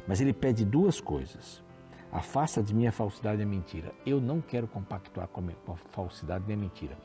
Mas 0.08 0.20
ele 0.20 0.34
pede 0.34 0.66
duas 0.66 1.00
coisas. 1.00 1.64
Afasta 2.12 2.64
de 2.64 2.74
mim 2.74 2.88
a 2.88 2.92
falsidade 2.92 3.40
e 3.40 3.44
a 3.44 3.48
mentira. 3.48 3.94
Eu 4.04 4.20
não 4.20 4.42
quero 4.42 4.68
compactuar 4.68 5.28
com 5.28 5.42
a 5.42 5.76
falsidade 5.92 6.46
nem 6.48 6.58
a 6.58 6.60
mentira. 6.60 6.98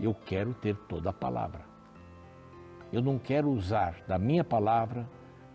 Eu 0.00 0.14
quero 0.14 0.54
ter 0.54 0.74
toda 0.88 1.10
a 1.10 1.12
palavra. 1.12 1.77
Eu 2.92 3.02
não 3.02 3.18
quero 3.18 3.50
usar 3.50 3.96
da 4.06 4.18
minha 4.18 4.42
palavra 4.42 5.08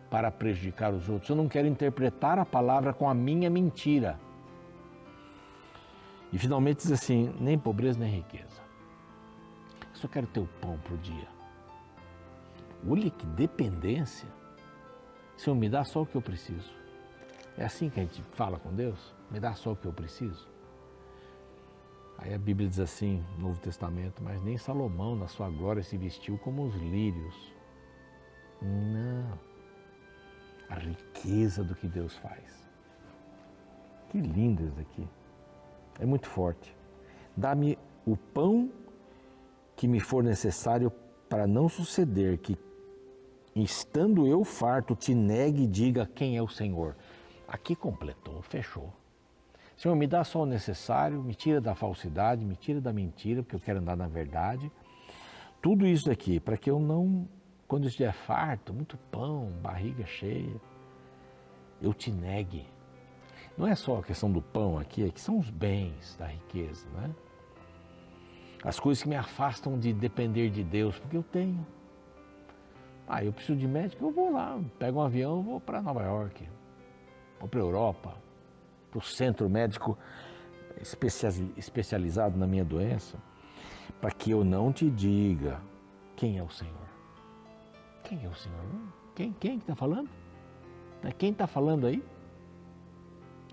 para 0.10 0.30
prejudicar 0.30 0.94
os 0.94 1.10
outros. 1.10 1.30
Eu 1.30 1.36
não 1.36 1.48
quero 1.48 1.68
interpretar 1.68 2.38
a 2.38 2.46
palavra 2.46 2.94
com 2.94 3.10
a 3.10 3.14
minha 3.14 3.50
mentira. 3.50 4.20
E 6.32 6.38
finalmente 6.38 6.84
diz 6.84 6.92
assim: 6.92 7.34
nem 7.40 7.58
pobreza 7.58 8.00
nem 8.00 8.18
riqueza. 8.18 8.62
Eu 9.82 9.96
só 9.96 10.08
quero 10.08 10.28
ter 10.28 10.40
o 10.40 10.50
pão 10.62 10.78
para 10.84 10.94
o 10.94 10.98
dia. 10.98 11.28
Olha 12.88 13.10
que 13.10 13.26
dependência. 13.26 14.28
Senhor, 15.36 15.56
me 15.56 15.68
dá 15.68 15.84
só 15.84 16.04
o 16.04 16.06
que 16.06 16.16
eu 16.16 16.22
preciso. 16.22 16.72
É 17.58 17.66
assim 17.66 17.90
que 17.90 18.00
a 18.00 18.04
gente 18.04 18.22
fala 18.34 18.60
com 18.60 18.74
Deus? 18.74 19.16
Me 19.32 19.40
dá 19.40 19.54
só 19.54 19.72
o 19.72 19.76
que 19.76 19.86
eu 19.86 19.94
preciso? 19.94 20.53
Aí 22.18 22.34
a 22.34 22.38
Bíblia 22.38 22.70
diz 22.70 22.80
assim, 22.80 23.24
no 23.38 23.48
Novo 23.48 23.60
Testamento, 23.60 24.24
mas 24.24 24.42
nem 24.42 24.58
Salomão 24.58 25.16
na 25.16 25.28
sua 25.28 25.50
glória 25.50 25.84
se 25.84 25.98
vestiu 25.98 26.38
como 26.38 26.64
os 26.64 26.76
lírios. 26.76 27.54
Não 28.62 29.54
a 30.74 30.80
riqueza 30.80 31.64
do 31.64 31.76
que 31.76 31.88
Deus 31.88 32.16
faz. 32.18 32.68
Que 34.10 34.20
lindo 34.20 34.66
isso 34.66 34.80
aqui. 34.80 35.08
É 36.00 36.06
muito 36.06 36.28
forte. 36.28 36.76
Dá-me 37.38 37.78
o 38.06 38.18
pão 38.18 38.72
que 39.76 39.88
me 39.88 40.00
for 40.00 40.24
necessário 40.24 40.92
para 41.30 41.46
não 41.48 41.70
suceder 41.70 42.38
que, 42.40 42.58
estando 43.56 44.28
eu 44.28 44.44
farto, 44.44 44.96
te 44.96 45.14
negue 45.14 45.64
e 45.64 45.68
diga 45.68 46.06
quem 46.08 46.38
é 46.38 46.42
o 46.42 46.48
Senhor. 46.48 46.96
Aqui 47.48 47.76
completou, 47.76 48.42
fechou. 48.42 48.92
Senhor, 49.76 49.96
me 49.96 50.08
dá 50.08 50.24
só 50.24 50.44
o 50.44 50.46
necessário, 50.46 51.22
me 51.22 51.34
tira 51.34 51.60
da 51.60 51.76
falsidade, 51.76 52.46
me 52.46 52.56
tira 52.56 52.80
da 52.80 52.94
mentira, 52.94 53.42
porque 53.42 53.56
eu 53.56 53.60
quero 53.60 53.80
andar 53.80 53.98
na 53.98 54.08
verdade. 54.08 54.72
Tudo 55.62 55.86
isso 55.88 56.12
aqui, 56.12 56.40
para 56.40 56.58
que 56.58 56.70
eu 56.70 56.80
não 56.80 57.28
quando 57.74 57.88
estiver 57.88 58.12
farto, 58.12 58.72
muito 58.72 58.96
pão, 59.10 59.48
barriga 59.60 60.06
cheia, 60.06 60.62
eu 61.82 61.92
te 61.92 62.12
negue. 62.12 62.68
Não 63.58 63.66
é 63.66 63.74
só 63.74 63.98
a 63.98 64.04
questão 64.04 64.32
do 64.32 64.44
pão 64.44 64.78
aqui, 64.78 65.04
é 65.04 65.10
que 65.10 65.20
são 65.20 65.40
os 65.40 65.50
bens 65.50 66.16
da 66.18 66.28
riqueza, 66.28 66.88
né? 66.92 67.10
As 68.64 68.80
coisas 68.80 69.02
que 69.02 69.10
me 69.10 69.16
afastam 69.16 69.80
de 69.80 69.92
depender 69.92 70.52
de 70.52 70.64
Deus, 70.64 71.00
porque 71.00 71.18
eu 71.18 71.24
tenho. 71.24 71.66
Ah, 73.08 73.24
eu 73.24 73.34
preciso 73.34 73.58
de 73.58 73.68
médico, 73.68 74.06
eu 74.06 74.12
vou 74.12 74.32
lá, 74.32 74.60
pego 74.78 75.00
um 75.00 75.02
avião, 75.02 75.42
vou 75.42 75.60
para 75.60 75.82
Nova 75.82 76.04
York, 76.04 76.48
vou 77.40 77.50
para 77.50 77.60
a 77.60 77.64
Europa, 77.64 78.16
para 78.94 79.00
o 79.00 79.02
centro 79.02 79.50
médico 79.50 79.98
especializado 81.58 82.38
na 82.38 82.46
minha 82.46 82.64
doença, 82.64 83.18
para 84.00 84.12
que 84.12 84.30
eu 84.30 84.44
não 84.44 84.72
te 84.72 84.90
diga 84.90 85.60
quem 86.16 86.38
é 86.38 86.44
o 86.44 86.50
Senhor. 86.50 86.74
Quem 88.04 88.24
é 88.24 88.28
o 88.28 88.36
Senhor? 88.36 88.60
Quem, 89.16 89.34
quem 89.34 89.58
está 89.58 89.74
falando? 89.74 90.10
É 91.02 91.12
quem 91.12 91.32
está 91.32 91.48
falando 91.48 91.88
aí? 91.88 92.04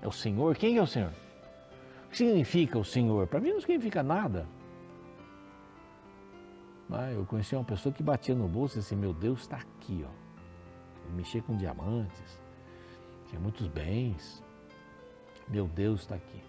É 0.03 0.07
o 0.07 0.13
Senhor? 0.13 0.55
Quem 0.57 0.77
é 0.77 0.83
o 0.83 0.87
Senhor? 0.87 1.13
O 2.07 2.11
que 2.11 2.19
significa 2.19 2.79
o 2.79 2.85
Senhor? 2.85 3.27
Para 3.27 3.41
mim 3.41 3.53
não 3.53 3.61
significa 3.61 4.03
nada. 4.03 4.47
Ah, 6.93 7.11
eu 7.13 7.25
conheci 7.25 7.55
uma 7.55 7.65
pessoa 7.65 7.93
que 7.93 8.03
batia 8.03 8.35
no 8.35 8.49
bolso 8.49 8.77
e 8.77 8.81
disse, 8.81 8.97
meu 8.97 9.15
Deus 9.15 9.41
está 9.41 9.57
aqui, 9.57 10.05
ó. 10.07 10.21
Mexia 11.15 11.43
com 11.43 11.57
diamantes, 11.57 12.41
tinha 13.27 13.41
muitos 13.41 13.67
bens. 13.69 14.43
Meu 15.51 15.67
Deus 15.67 16.03
está 16.03 16.15
aqui. 16.15 16.41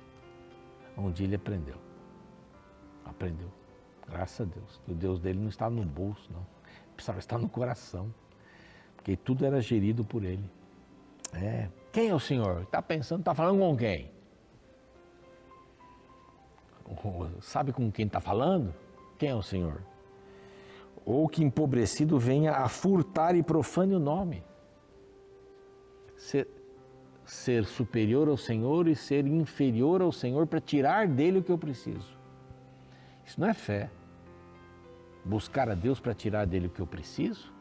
Dia 1.13 1.25
ele 1.25 1.35
aprendeu. 1.35 1.75
Aprendeu. 3.03 3.49
Graças 4.07 4.41
a 4.41 4.49
Deus. 4.51 4.79
o 4.87 4.93
Deus 4.93 5.19
dele 5.19 5.39
não 5.39 5.49
estava 5.49 5.73
no 5.73 5.83
bolso, 5.83 6.31
não. 6.31 6.45
Precisava 6.93 7.19
estar 7.19 7.37
no 7.39 7.49
coração. 7.49 8.13
Porque 8.95 9.17
tudo 9.17 9.45
era 9.45 9.59
gerido 9.61 10.05
por 10.05 10.23
ele. 10.23 10.47
É. 11.33 11.69
Quem 11.91 12.09
é 12.09 12.13
o 12.13 12.19
Senhor? 12.19 12.61
Está 12.61 12.81
pensando, 12.81 13.21
está 13.21 13.33
falando 13.33 13.59
com 13.59 13.75
quem? 13.75 14.11
Sabe 17.41 17.73
com 17.73 17.91
quem 17.91 18.05
está 18.05 18.19
falando? 18.19 18.73
Quem 19.17 19.29
é 19.29 19.35
o 19.35 19.41
Senhor? 19.41 19.81
Ou 21.05 21.27
que 21.27 21.43
empobrecido 21.43 22.19
venha 22.19 22.51
a 22.51 22.69
furtar 22.69 23.35
e 23.35 23.41
profane 23.41 23.95
o 23.95 23.99
nome. 23.99 24.43
Ser, 26.17 26.47
ser 27.25 27.65
superior 27.65 28.27
ao 28.27 28.37
Senhor 28.37 28.87
e 28.87 28.95
ser 28.95 29.25
inferior 29.25 30.01
ao 30.01 30.11
Senhor 30.11 30.47
para 30.47 30.59
tirar 30.59 31.07
dele 31.07 31.39
o 31.39 31.43
que 31.43 31.51
eu 31.51 31.57
preciso. 31.57 32.17
Isso 33.25 33.39
não 33.39 33.47
é 33.47 33.53
fé. 33.53 33.89
Buscar 35.23 35.69
a 35.69 35.75
Deus 35.75 35.99
para 35.99 36.13
tirar 36.13 36.45
dele 36.45 36.67
o 36.67 36.69
que 36.69 36.81
eu 36.81 36.87
preciso. 36.87 37.53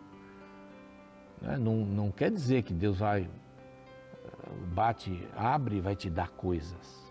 Né? 1.40 1.57
Não, 1.59 1.76
não 1.76 2.11
quer 2.11 2.31
dizer 2.31 2.62
que 2.62 2.73
Deus 2.73 2.99
vai, 2.99 3.29
bate, 4.73 5.29
abre 5.37 5.76
e 5.76 5.81
vai 5.81 5.95
te 5.95 6.11
dar 6.11 6.31
coisas. 6.31 7.11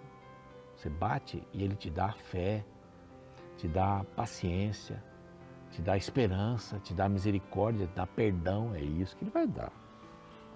Você 0.75 0.89
bate 0.89 1.43
e 1.53 1.63
ele 1.63 1.75
te 1.75 1.89
dá 1.89 2.11
fé, 2.11 2.63
te 3.57 3.67
dá 3.67 4.03
paciência, 4.15 5.03
te 5.71 5.81
dá 5.81 5.97
esperança, 5.97 6.79
te 6.79 6.93
dá 6.93 7.07
misericórdia, 7.07 7.85
te 7.87 7.95
dá 7.95 8.07
perdão. 8.07 8.73
É 8.73 8.81
isso 8.81 9.15
que 9.15 9.23
ele 9.23 9.31
vai 9.31 9.47
dar. 9.47 9.71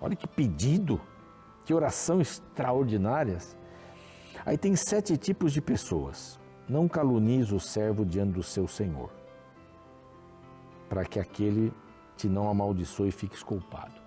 Olha 0.02 0.16
que 0.16 0.28
pedido, 0.28 1.00
que 1.66 1.74
oração 1.74 2.22
extraordinárias. 2.22 3.58
Aí 4.46 4.58
tem 4.58 4.76
sete 4.76 5.18
tipos 5.18 5.54
de 5.54 5.62
pessoas. 5.62 6.40
Não 6.68 6.88
calunize 6.88 7.54
o 7.54 7.60
servo 7.60 8.06
diante 8.06 8.34
do 8.34 8.44
seu 8.44 8.68
senhor, 8.68 9.10
para 10.88 11.04
que 11.04 11.20
aquele 11.20 11.74
te 12.16 12.28
não 12.28 12.50
amaldiçoe 12.50 13.10
e 13.10 13.12
fique 13.12 13.44
culpado. 13.44 14.04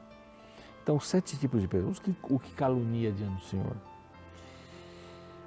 Então, 0.82 1.00
sete 1.00 1.36
tipos 1.36 1.60
de 1.60 1.66
pessoas. 1.66 2.00
O 2.30 2.38
que, 2.38 2.52
calunia 2.52 3.10
diante 3.10 3.34
do 3.34 3.42
Senhor? 3.42 3.76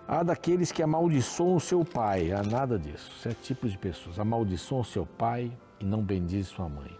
Há 0.05 0.21
daqueles 0.21 0.69
que 0.69 0.83
amaldiçoam 0.83 1.55
o 1.55 1.61
seu 1.61 1.85
pai. 1.85 2.33
Há 2.33 2.43
nada 2.43 2.77
disso. 2.77 3.09
Sete 3.21 3.41
tipos 3.43 3.71
de 3.71 3.77
pessoas. 3.77 4.19
Amaldiçoam 4.19 4.81
o 4.81 4.83
seu 4.85 5.05
pai 5.05 5.49
e 5.79 5.85
não 5.85 6.03
bendiz 6.03 6.47
sua 6.47 6.67
mãe. 6.67 6.91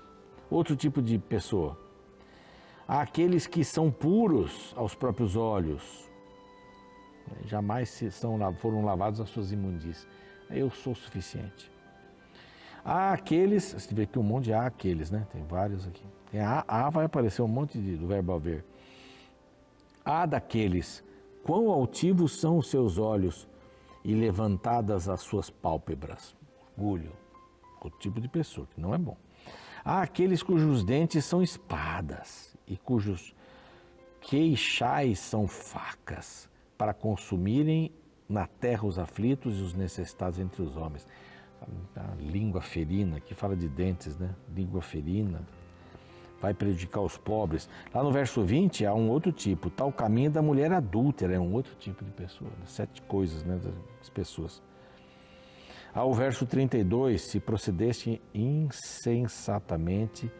Outro 0.50 0.74
tipo 0.76 1.02
de 1.02 1.20
pessoa. 1.20 1.78
Há 2.90 3.02
aqueles 3.02 3.46
que 3.46 3.64
são 3.64 3.92
puros 3.92 4.74
aos 4.76 4.96
próprios 4.96 5.36
olhos. 5.36 6.10
Jamais 7.46 7.88
são, 8.10 8.40
foram 8.56 8.84
lavados 8.84 9.22
as 9.22 9.30
suas 9.30 9.52
imundícias. 9.52 10.08
Eu 10.50 10.72
sou 10.72 10.96
suficiente. 10.96 11.72
Há 12.84 13.14
aqueles, 13.14 13.74
você 13.74 13.94
vê 13.94 14.08
que 14.08 14.18
um 14.18 14.24
monte 14.24 14.46
de 14.46 14.54
há 14.54 14.66
aqueles, 14.66 15.12
né? 15.12 15.28
Tem 15.32 15.44
vários 15.44 15.88
aqui. 15.88 16.04
Tem 16.32 16.42
há, 16.42 16.66
há 16.68 16.90
vai 16.90 17.06
aparecer 17.06 17.44
um 17.44 17.48
monte 17.48 17.78
de, 17.78 17.96
do 17.96 18.08
verbo 18.08 18.34
haver. 18.34 18.66
Há 20.04 20.26
daqueles 20.26 21.04
Quão 21.44 21.70
altivos 21.70 22.40
são 22.40 22.58
os 22.58 22.72
seus 22.72 22.98
olhos 22.98 23.48
e 24.04 24.16
levantadas 24.16 25.08
as 25.08 25.22
suas 25.22 25.52
pálpebras. 25.52 26.36
Orgulho, 26.76 27.12
o 27.84 27.90
tipo 27.92 28.20
de 28.20 28.28
pessoa 28.28 28.68
que 28.74 28.82
não 28.82 28.96
é 28.96 28.98
bom. 28.98 29.16
Há 29.86 30.02
aqueles 30.02 30.42
cujos 30.42 30.84
dentes 30.84 31.24
são 31.24 31.44
espadas 31.44 32.49
e 32.70 32.78
cujos 32.78 33.36
queixais 34.22 35.20
são 35.20 35.48
facas 35.48 36.48
para 36.78 36.94
consumirem 36.94 37.92
na 38.28 38.46
terra 38.46 38.86
os 38.86 39.00
aflitos 39.00 39.58
e 39.58 39.62
os 39.62 39.74
necessitados 39.74 40.40
entre 40.40 40.62
os 40.62 40.78
homens. 40.78 41.08
A 41.96 42.16
língua 42.20 42.62
ferina, 42.62 43.20
que 43.20 43.34
fala 43.34 43.56
de 43.56 43.68
dentes, 43.68 44.18
né? 44.18 44.34
Língua 44.56 44.82
ferina, 44.82 45.42
vai 46.40 46.54
prejudicar 46.54 47.02
os 47.02 47.18
pobres. 47.18 47.68
Lá 47.94 48.02
no 48.02 48.12
verso 48.12 48.44
20 48.44 48.86
há 48.86 48.94
um 48.94 49.10
outro 49.10 49.32
tipo, 49.32 49.70
tal 49.70 49.92
caminho 49.92 50.32
da 50.32 50.42
mulher 50.42 50.72
adúltera, 50.72 51.34
é 51.34 51.40
um 51.40 51.54
outro 51.54 51.76
tipo 51.76 52.06
de 52.06 52.12
pessoa, 52.12 52.50
né? 52.52 52.66
sete 52.66 53.02
coisas 53.02 53.44
né, 53.44 53.60
das 54.00 54.10
pessoas. 54.10 54.62
Há 55.94 56.06
o 56.06 56.14
verso 56.14 56.46
32, 56.46 57.22
se 57.24 57.40
procedeste 57.40 58.22
insensatamente 58.34 60.32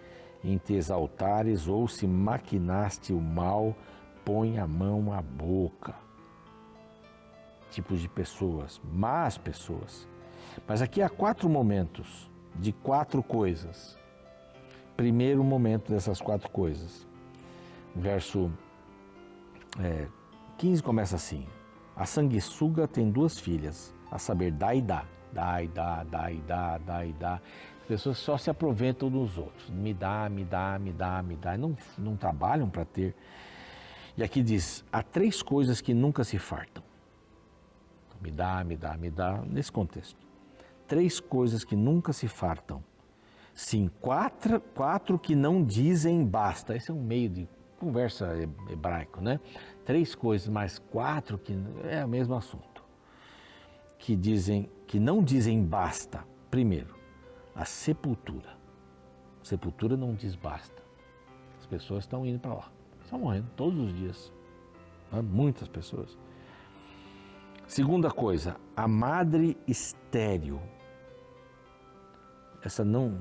em 0.44 0.58
te 0.58 0.74
exaltares 0.74 1.68
ou 1.68 1.88
se 1.88 2.08
maquinaste 2.08 3.14
o 3.14 3.20
mal, 3.20 3.76
põe 4.24 4.58
a 4.58 4.68
mão 4.68 5.12
à 5.12 5.22
boca. 5.22 5.96
Tipos 7.72 8.00
de 8.00 8.10
pessoas, 8.10 8.82
más 8.84 9.38
pessoas. 9.38 10.08
Mas 10.68 10.82
aqui 10.82 11.02
há 11.02 11.10
quatro 11.10 11.48
momentos 11.48 12.30
de 12.56 12.72
quatro 12.72 13.22
coisas 13.22 14.00
primeiro 15.00 15.42
momento 15.46 15.94
dessas 15.94 16.20
quatro 16.20 16.50
coisas. 16.50 17.08
Verso 17.96 18.52
é, 19.80 20.08
15 20.58 20.84
começa 20.84 21.16
assim: 21.16 21.48
A 21.96 22.06
sanguessuga 22.06 22.86
tem 22.86 23.10
duas 23.10 23.40
filhas, 23.40 23.96
a 24.12 24.20
saber, 24.20 24.52
dá 24.52 24.76
e 24.76 24.82
dá. 24.82 25.06
Dá 25.32 25.64
e 25.64 25.68
dá, 25.70 26.04
dá 26.04 26.32
e 26.32 26.42
dá, 26.42 26.78
dá 26.80 27.06
e 27.06 27.14
dá. 27.14 27.40
As 27.90 27.96
pessoas 27.96 28.20
só 28.20 28.38
se 28.38 28.50
aproveitam 28.52 29.10
dos 29.10 29.38
outros. 29.38 29.68
Me 29.70 29.94
dá, 29.94 30.30
me 30.30 30.44
dá, 30.44 30.78
me 30.78 30.94
dá, 30.94 31.24
me 31.24 31.36
dá. 31.36 31.58
Não, 31.58 31.76
não 31.98 32.16
trabalham 32.16 32.70
para 32.70 32.86
ter. 32.86 33.16
E 34.16 34.24
aqui 34.24 34.44
diz: 34.44 34.86
há 34.92 35.02
três 35.02 35.42
coisas 35.42 35.82
que 35.82 35.94
nunca 35.94 36.24
se 36.24 36.38
fartam. 36.38 36.84
Me 38.22 38.30
dá, 38.30 38.64
me 38.64 38.78
dá, 38.78 38.96
me 38.96 39.10
dá, 39.10 39.42
nesse 39.48 39.72
contexto. 39.72 40.18
Três 40.88 41.20
coisas 41.20 41.64
que 41.64 41.76
nunca 41.76 42.14
se 42.14 42.28
fartam 42.28 42.84
Sim, 43.60 43.92
quatro, 44.00 44.62
quatro 44.74 45.20
que 45.20 45.36
não 45.36 45.62
dizem 45.62 46.26
basta. 46.26 46.78
Esse 46.78 46.92
é 46.92 46.94
um 46.94 47.04
meio 47.04 47.28
de 47.28 47.46
conversa 47.78 48.34
hebraico, 48.70 49.20
né? 49.20 49.38
Três 49.84 50.16
coisas 50.16 50.48
mais 50.48 50.80
quatro 50.80 51.38
que 51.38 51.58
é 51.90 52.06
o 52.06 52.08
mesmo 52.08 52.36
assunto. 52.36 52.82
Que 53.98 54.16
dizem, 54.16 54.70
que 54.88 54.98
não 54.98 55.22
dizem 55.22 55.62
basta. 55.62 56.24
Primeiro, 56.50 56.96
a 57.60 57.66
sepultura. 57.66 58.58
Sepultura 59.44 59.98
não 59.98 60.16
diz 60.16 60.34
basta. 60.34 60.82
As 61.60 61.66
pessoas 61.66 62.06
estão 62.06 62.26
indo 62.26 62.40
para 62.40 62.54
lá, 62.54 62.72
estão 63.04 63.20
morrendo 63.20 63.50
todos 63.58 63.78
os 63.78 63.94
dias. 63.94 64.32
Né? 65.12 65.22
Muitas 65.22 65.68
pessoas. 65.68 66.18
Segunda 67.68 68.10
coisa, 68.10 68.56
a 68.78 68.88
madre 68.88 69.58
estéreo. 69.68 70.62
Essa 72.64 72.86
não 72.86 73.20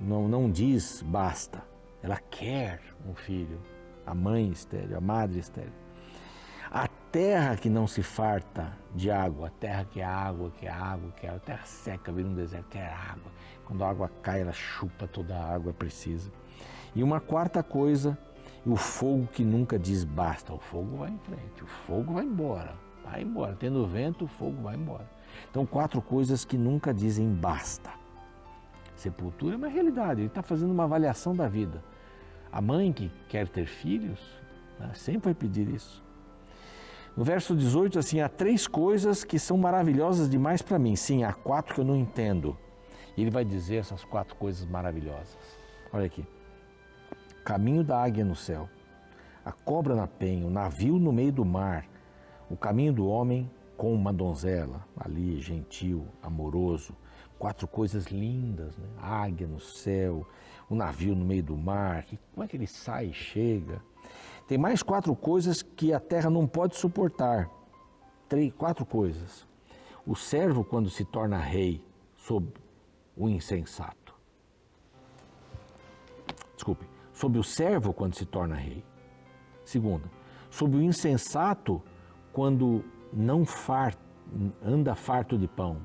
não, 0.00 0.26
não 0.26 0.50
diz 0.50 1.02
basta. 1.02 1.62
Ela 2.02 2.16
quer 2.16 2.80
um 3.06 3.14
filho, 3.14 3.60
a 4.06 4.14
mãe 4.14 4.48
estéreo, 4.48 4.96
a 4.96 5.00
madre 5.00 5.38
estéreo. 5.38 5.74
Terra 7.12 7.56
que 7.58 7.68
não 7.68 7.86
se 7.86 8.02
farta 8.02 8.72
de 8.94 9.10
água, 9.10 9.48
a 9.48 9.50
terra 9.50 9.84
que 9.84 10.00
é 10.00 10.04
água, 10.04 10.50
que 10.58 10.66
é 10.66 10.70
água, 10.70 11.12
que 11.12 11.26
é 11.26 11.28
a 11.28 11.38
terra 11.38 11.66
seca, 11.66 12.10
vira 12.10 12.26
um 12.26 12.32
deserto, 12.32 12.68
quer 12.70 12.90
água. 12.90 13.30
Quando 13.66 13.84
a 13.84 13.90
água 13.90 14.10
cai, 14.22 14.40
ela 14.40 14.52
chupa 14.54 15.06
toda 15.06 15.36
a 15.36 15.54
água 15.54 15.74
precisa. 15.74 16.32
E 16.94 17.02
uma 17.02 17.20
quarta 17.20 17.62
coisa, 17.62 18.16
o 18.64 18.76
fogo 18.76 19.26
que 19.26 19.44
nunca 19.44 19.78
diz 19.78 20.04
basta. 20.04 20.54
O 20.54 20.58
fogo 20.58 20.96
vai 20.96 21.10
em 21.10 21.18
frente, 21.18 21.62
o 21.62 21.66
fogo 21.66 22.14
vai 22.14 22.24
embora, 22.24 22.74
vai 23.04 23.20
embora. 23.20 23.54
Tendo 23.56 23.86
vento, 23.86 24.24
o 24.24 24.28
fogo 24.28 24.62
vai 24.62 24.74
embora. 24.74 25.06
Então, 25.50 25.66
quatro 25.66 26.00
coisas 26.00 26.46
que 26.46 26.56
nunca 26.56 26.94
dizem 26.94 27.28
basta. 27.28 27.90
Sepultura 28.96 29.54
é 29.54 29.58
uma 29.58 29.68
realidade, 29.68 30.22
ele 30.22 30.28
está 30.28 30.42
fazendo 30.42 30.70
uma 30.70 30.84
avaliação 30.84 31.36
da 31.36 31.46
vida. 31.46 31.84
A 32.50 32.62
mãe 32.62 32.90
que 32.90 33.12
quer 33.28 33.48
ter 33.48 33.66
filhos 33.66 34.18
né, 34.80 34.92
sempre 34.94 35.26
vai 35.26 35.34
pedir 35.34 35.68
isso. 35.68 36.02
No 37.14 37.24
verso 37.24 37.54
18, 37.54 37.98
assim, 37.98 38.20
há 38.20 38.28
três 38.28 38.66
coisas 38.66 39.22
que 39.22 39.38
são 39.38 39.58
maravilhosas 39.58 40.30
demais 40.30 40.62
para 40.62 40.78
mim. 40.78 40.96
Sim, 40.96 41.24
há 41.24 41.32
quatro 41.32 41.74
que 41.74 41.80
eu 41.80 41.84
não 41.84 41.96
entendo. 41.96 42.56
E 43.16 43.20
ele 43.20 43.30
vai 43.30 43.44
dizer 43.44 43.76
essas 43.76 44.02
quatro 44.02 44.34
coisas 44.36 44.66
maravilhosas. 44.66 45.36
Olha 45.92 46.06
aqui. 46.06 46.26
Caminho 47.44 47.84
da 47.84 48.02
águia 48.02 48.24
no 48.24 48.36
céu, 48.36 48.68
a 49.44 49.52
cobra 49.52 49.94
na 49.94 50.06
penha, 50.06 50.46
o 50.46 50.50
navio 50.50 50.98
no 50.98 51.12
meio 51.12 51.32
do 51.32 51.44
mar, 51.44 51.86
o 52.48 52.56
caminho 52.56 52.92
do 52.92 53.06
homem 53.06 53.50
com 53.76 53.92
uma 53.92 54.12
donzela, 54.12 54.86
ali, 54.96 55.40
gentil, 55.40 56.06
amoroso, 56.22 56.94
quatro 57.38 57.66
coisas 57.66 58.06
lindas, 58.06 58.78
né? 58.78 58.86
águia 59.00 59.48
no 59.48 59.58
céu, 59.58 60.24
o 60.70 60.74
navio 60.74 61.16
no 61.16 61.24
meio 61.24 61.42
do 61.42 61.56
mar, 61.56 62.06
como 62.32 62.44
é 62.44 62.46
que 62.46 62.56
ele 62.56 62.68
sai 62.68 63.06
e 63.06 63.12
chega? 63.12 63.82
Tem 64.52 64.58
mais 64.58 64.82
quatro 64.82 65.16
coisas 65.16 65.62
que 65.62 65.94
a 65.94 65.98
terra 65.98 66.28
não 66.28 66.46
pode 66.46 66.76
suportar. 66.76 67.48
Três, 68.28 68.52
quatro 68.52 68.84
coisas. 68.84 69.48
O 70.06 70.14
servo 70.14 70.62
quando 70.62 70.90
se 70.90 71.06
torna 71.06 71.38
rei 71.38 71.82
sob 72.18 72.52
o 73.16 73.30
insensato. 73.30 74.14
Desculpe, 76.54 76.86
sob 77.14 77.38
o 77.38 77.42
servo 77.42 77.94
quando 77.94 78.14
se 78.14 78.26
torna 78.26 78.54
rei. 78.54 78.84
Segundo, 79.64 80.10
sob 80.50 80.76
o 80.76 80.82
insensato 80.82 81.82
quando 82.30 82.84
não 83.10 83.46
far, 83.46 83.96
anda 84.62 84.94
farto 84.94 85.38
de 85.38 85.48
pão 85.48 85.78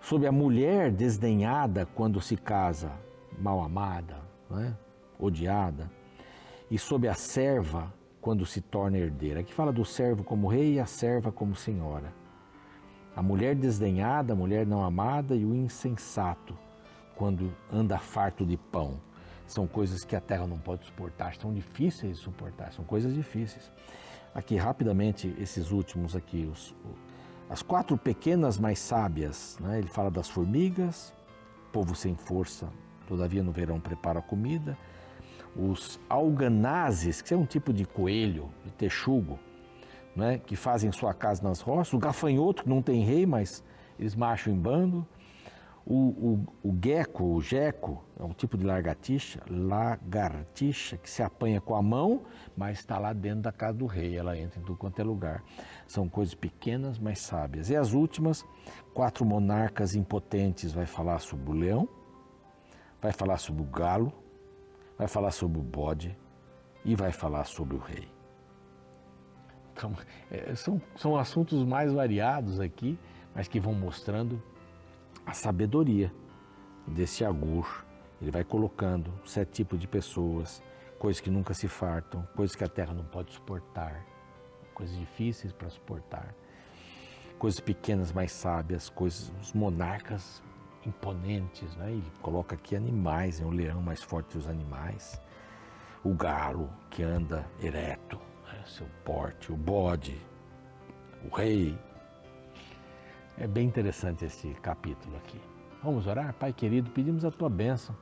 sobre 0.00 0.26
a 0.26 0.32
mulher 0.32 0.90
desdenhada 0.90 1.84
quando 1.84 2.22
se 2.22 2.38
casa, 2.38 2.90
mal 3.38 3.62
amada, 3.62 4.16
é? 4.50 4.72
odiada, 5.18 5.99
e 6.70 6.78
sobre 6.78 7.08
a 7.08 7.14
serva 7.14 7.92
quando 8.20 8.46
se 8.46 8.60
torna 8.60 8.98
herdeira. 8.98 9.40
Aqui 9.40 9.52
fala 9.52 9.72
do 9.72 9.84
servo 9.84 10.22
como 10.22 10.46
rei 10.46 10.74
e 10.74 10.80
a 10.80 10.86
serva 10.86 11.32
como 11.32 11.56
senhora. 11.56 12.12
A 13.16 13.22
mulher 13.22 13.54
desdenhada, 13.54 14.32
a 14.32 14.36
mulher 14.36 14.66
não 14.66 14.84
amada 14.84 15.34
e 15.34 15.44
o 15.44 15.54
insensato 15.54 16.56
quando 17.16 17.52
anda 17.72 17.98
farto 17.98 18.46
de 18.46 18.56
pão. 18.56 19.00
São 19.46 19.66
coisas 19.66 20.04
que 20.04 20.14
a 20.14 20.20
terra 20.20 20.46
não 20.46 20.58
pode 20.58 20.84
suportar, 20.84 21.34
são 21.34 21.52
difíceis 21.52 22.18
de 22.18 22.22
suportar, 22.22 22.72
são 22.72 22.84
coisas 22.84 23.12
difíceis. 23.12 23.70
Aqui, 24.32 24.56
rapidamente, 24.56 25.34
esses 25.40 25.72
últimos 25.72 26.14
aqui, 26.14 26.48
os, 26.50 26.72
as 27.48 27.62
quatro 27.62 27.98
pequenas 27.98 28.58
mais 28.58 28.78
sábias, 28.78 29.58
né? 29.60 29.80
ele 29.80 29.88
fala 29.88 30.08
das 30.08 30.28
formigas, 30.28 31.12
povo 31.72 31.96
sem 31.96 32.14
força, 32.14 32.68
todavia 33.08 33.42
no 33.42 33.50
verão 33.50 33.80
prepara 33.80 34.22
comida, 34.22 34.78
os 35.56 36.00
alganazes, 36.08 37.22
que 37.22 37.34
é 37.34 37.36
um 37.36 37.46
tipo 37.46 37.72
de 37.72 37.84
coelho, 37.84 38.50
de 38.64 38.72
texugo, 38.72 39.38
né? 40.14 40.38
que 40.38 40.56
fazem 40.56 40.90
sua 40.92 41.14
casa 41.14 41.42
nas 41.42 41.60
rochas, 41.60 41.92
o 41.92 41.98
gafanhoto, 41.98 42.64
que 42.64 42.68
não 42.68 42.82
tem 42.82 43.02
rei, 43.04 43.26
mas 43.26 43.64
eles 43.98 44.14
marcham 44.14 44.52
em 44.52 44.56
bando, 44.56 45.06
o, 45.86 46.46
o, 46.62 46.70
o 46.70 46.78
gecko, 46.80 47.24
o 47.24 48.22
é 48.22 48.24
um 48.24 48.32
tipo 48.32 48.56
de 48.56 48.64
lagartixa, 48.64 49.40
lagartixa 49.50 50.96
que 50.96 51.10
se 51.10 51.22
apanha 51.22 51.60
com 51.60 51.74
a 51.74 51.82
mão, 51.82 52.22
mas 52.56 52.78
está 52.78 52.98
lá 52.98 53.12
dentro 53.12 53.40
da 53.40 53.52
casa 53.52 53.78
do 53.78 53.86
rei, 53.86 54.16
ela 54.16 54.38
entra 54.38 54.60
em 54.60 54.62
tudo 54.62 54.78
quanto 54.78 55.00
é 55.00 55.04
lugar. 55.04 55.42
São 55.88 56.08
coisas 56.08 56.34
pequenas, 56.34 56.98
mas 56.98 57.18
sábias. 57.18 57.70
E 57.70 57.76
as 57.76 57.92
últimas, 57.92 58.44
quatro 58.94 59.24
monarcas 59.24 59.96
impotentes, 59.96 60.72
vai 60.72 60.86
falar 60.86 61.18
sobre 61.18 61.50
o 61.50 61.54
leão, 61.54 61.88
vai 63.00 63.12
falar 63.12 63.38
sobre 63.38 63.62
o 63.62 63.66
galo, 63.66 64.12
vai 65.00 65.08
falar 65.08 65.30
sobre 65.30 65.58
o 65.58 65.62
bode 65.62 66.14
e 66.84 66.94
vai 66.94 67.10
falar 67.10 67.44
sobre 67.44 67.74
o 67.74 67.78
rei. 67.78 68.06
Então, 69.72 69.94
é, 70.30 70.54
são, 70.54 70.78
são 70.94 71.16
assuntos 71.16 71.64
mais 71.64 71.90
variados 71.90 72.60
aqui, 72.60 72.98
mas 73.34 73.48
que 73.48 73.58
vão 73.58 73.72
mostrando 73.72 74.42
a 75.24 75.32
sabedoria 75.32 76.12
desse 76.86 77.24
Agur. 77.24 77.82
Ele 78.20 78.30
vai 78.30 78.44
colocando 78.44 79.10
sete 79.24 79.52
tipos 79.52 79.78
de 79.78 79.88
pessoas, 79.88 80.62
coisas 80.98 81.18
que 81.18 81.30
nunca 81.30 81.54
se 81.54 81.66
fartam, 81.66 82.28
coisas 82.36 82.54
que 82.54 82.62
a 82.62 82.68
terra 82.68 82.92
não 82.92 83.04
pode 83.04 83.32
suportar, 83.32 84.04
coisas 84.74 84.94
difíceis 84.98 85.50
para 85.50 85.70
suportar, 85.70 86.34
coisas 87.38 87.58
pequenas 87.58 88.12
mais 88.12 88.32
sábias, 88.32 88.90
coisas, 88.90 89.32
os 89.40 89.54
monarcas 89.54 90.42
imponentes, 90.86 91.74
né? 91.76 91.90
ele 91.92 92.12
coloca 92.22 92.54
aqui 92.54 92.74
animais, 92.74 93.40
é 93.40 93.44
o 93.44 93.50
leão 93.50 93.82
mais 93.82 94.02
forte 94.02 94.36
dos 94.36 94.48
animais, 94.48 95.20
o 96.02 96.14
galo 96.14 96.70
que 96.90 97.02
anda 97.02 97.46
ereto, 97.62 98.18
né? 98.46 98.62
seu 98.66 98.86
porte, 99.04 99.52
o 99.52 99.56
bode, 99.56 100.20
o 101.24 101.34
rei, 101.34 101.78
é 103.36 103.46
bem 103.46 103.66
interessante 103.66 104.24
esse 104.24 104.48
capítulo 104.62 105.16
aqui. 105.16 105.40
Vamos 105.82 106.06
orar? 106.06 106.34
Pai 106.34 106.52
querido, 106.52 106.90
pedimos 106.90 107.24
a 107.24 107.30
tua 107.30 107.48
bênção 107.48 107.96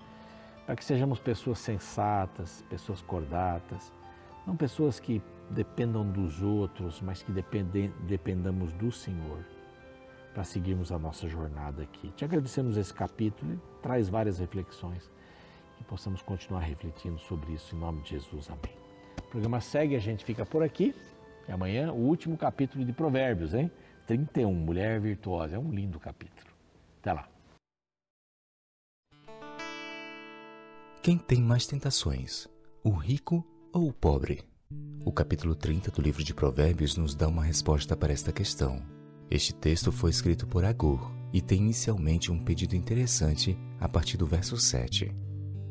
para 0.66 0.76
que 0.76 0.84
sejamos 0.84 1.18
pessoas 1.18 1.58
sensatas, 1.60 2.64
pessoas 2.68 3.00
cordatas, 3.02 3.92
não 4.46 4.56
pessoas 4.56 5.00
que 5.00 5.22
dependam 5.50 6.08
dos 6.08 6.42
outros, 6.42 7.00
mas 7.00 7.22
que 7.22 7.32
dependem, 7.32 7.92
dependamos 8.06 8.72
do 8.72 8.90
Senhor 8.92 9.44
para 10.38 10.44
seguirmos 10.44 10.92
a 10.92 10.98
nossa 11.00 11.26
jornada 11.26 11.82
aqui. 11.82 12.12
Te 12.12 12.24
agradecemos 12.24 12.76
esse 12.76 12.94
capítulo 12.94 13.54
e 13.54 13.82
traz 13.82 14.08
várias 14.08 14.38
reflexões 14.38 15.10
que 15.76 15.82
possamos 15.82 16.22
continuar 16.22 16.60
refletindo 16.60 17.18
sobre 17.18 17.54
isso 17.54 17.74
em 17.74 17.78
nome 17.80 18.02
de 18.02 18.10
Jesus. 18.10 18.48
Amém. 18.48 18.72
O 19.18 19.22
programa 19.22 19.60
segue, 19.60 19.96
a 19.96 19.98
gente 19.98 20.24
fica 20.24 20.46
por 20.46 20.62
aqui. 20.62 20.94
E 21.48 21.50
amanhã 21.50 21.92
o 21.92 21.96
último 21.96 22.36
capítulo 22.36 22.84
de 22.84 22.92
Provérbios, 22.92 23.52
hein? 23.52 23.68
31, 24.06 24.54
Mulher 24.54 25.00
Virtuosa. 25.00 25.56
É 25.56 25.58
um 25.58 25.72
lindo 25.72 25.98
capítulo. 25.98 26.52
Até 27.00 27.12
lá. 27.14 27.28
Quem 31.02 31.18
tem 31.18 31.42
mais 31.42 31.66
tentações, 31.66 32.46
o 32.84 32.90
rico 32.90 33.44
ou 33.72 33.88
o 33.88 33.92
pobre? 33.92 34.44
O 35.04 35.10
capítulo 35.10 35.56
30 35.56 35.90
do 35.90 36.00
livro 36.00 36.22
de 36.22 36.32
Provérbios 36.32 36.96
nos 36.96 37.16
dá 37.16 37.26
uma 37.26 37.42
resposta 37.42 37.96
para 37.96 38.12
esta 38.12 38.30
questão. 38.30 38.97
Este 39.30 39.54
texto 39.54 39.92
foi 39.92 40.10
escrito 40.10 40.46
por 40.46 40.64
Agur 40.64 41.12
e 41.32 41.42
tem 41.42 41.58
inicialmente 41.58 42.32
um 42.32 42.38
pedido 42.38 42.74
interessante 42.74 43.58
a 43.78 43.88
partir 43.88 44.16
do 44.16 44.26
verso 44.26 44.56
7. 44.56 45.12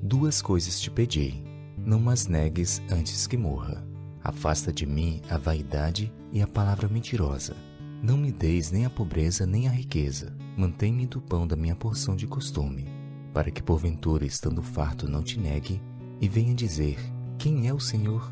Duas 0.02 0.41
coisas 0.41 0.80
te 0.80 0.91
pedi, 0.91 1.43
não 1.76 2.08
as 2.10 2.28
negues 2.28 2.82
antes 2.91 3.26
que 3.26 3.36
morra. 3.36 3.84
Afasta 4.24 4.72
de 4.72 4.86
mim 4.86 5.22
a 5.30 5.38
vaidade 5.38 6.13
e 6.32 6.41
a 6.41 6.48
palavra 6.48 6.88
mentirosa. 6.88 7.56
Não 8.04 8.15
me 8.15 8.32
deis 8.32 8.72
nem 8.72 8.86
a 8.86 8.91
pobreza 8.91 9.48
nem 9.48 9.67
a 9.67 9.72
riqueza, 9.72 10.36
mantém-me 10.56 11.08
do 11.08 11.20
pão 11.20 11.48
da 11.48 11.56
minha 11.56 11.76
porção 11.76 12.15
de 12.15 12.28
costume, 12.28 12.88
para 13.34 13.50
que 13.50 13.63
porventura, 13.63 14.24
estando 14.24 14.62
farto, 14.62 15.10
não 15.10 15.24
te 15.24 15.39
negue 15.39 15.82
e 16.22 16.28
venha 16.28 16.54
dizer: 16.54 16.98
Quem 17.39 17.67
é 17.67 17.74
o 17.74 17.80
Senhor? 17.80 18.32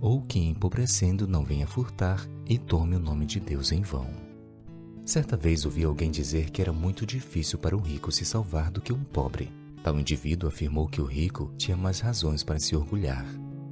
Ou 0.00 0.20
que, 0.20 0.40
empobrecendo, 0.40 1.28
não 1.28 1.44
venha 1.44 1.66
furtar 1.66 2.26
e 2.44 2.58
tome 2.58 2.96
o 2.96 3.00
nome 3.00 3.24
de 3.24 3.38
Deus 3.38 3.70
em 3.70 3.82
vão. 3.82 4.23
Certa 5.04 5.36
vez 5.36 5.64
ouvi 5.64 5.84
alguém 5.84 6.10
dizer 6.10 6.50
que 6.50 6.62
era 6.62 6.72
muito 6.72 7.04
difícil 7.04 7.58
para 7.58 7.76
um 7.76 7.80
rico 7.80 8.10
se 8.10 8.24
salvar 8.24 8.70
do 8.70 8.80
que 8.80 8.92
um 8.92 9.04
pobre. 9.04 9.52
Tal 9.82 9.98
indivíduo 9.98 10.48
afirmou 10.48 10.88
que 10.88 11.00
o 11.00 11.04
rico 11.04 11.52
tinha 11.58 11.76
mais 11.76 12.00
razões 12.00 12.42
para 12.42 12.58
se 12.58 12.74
orgulhar. 12.74 13.26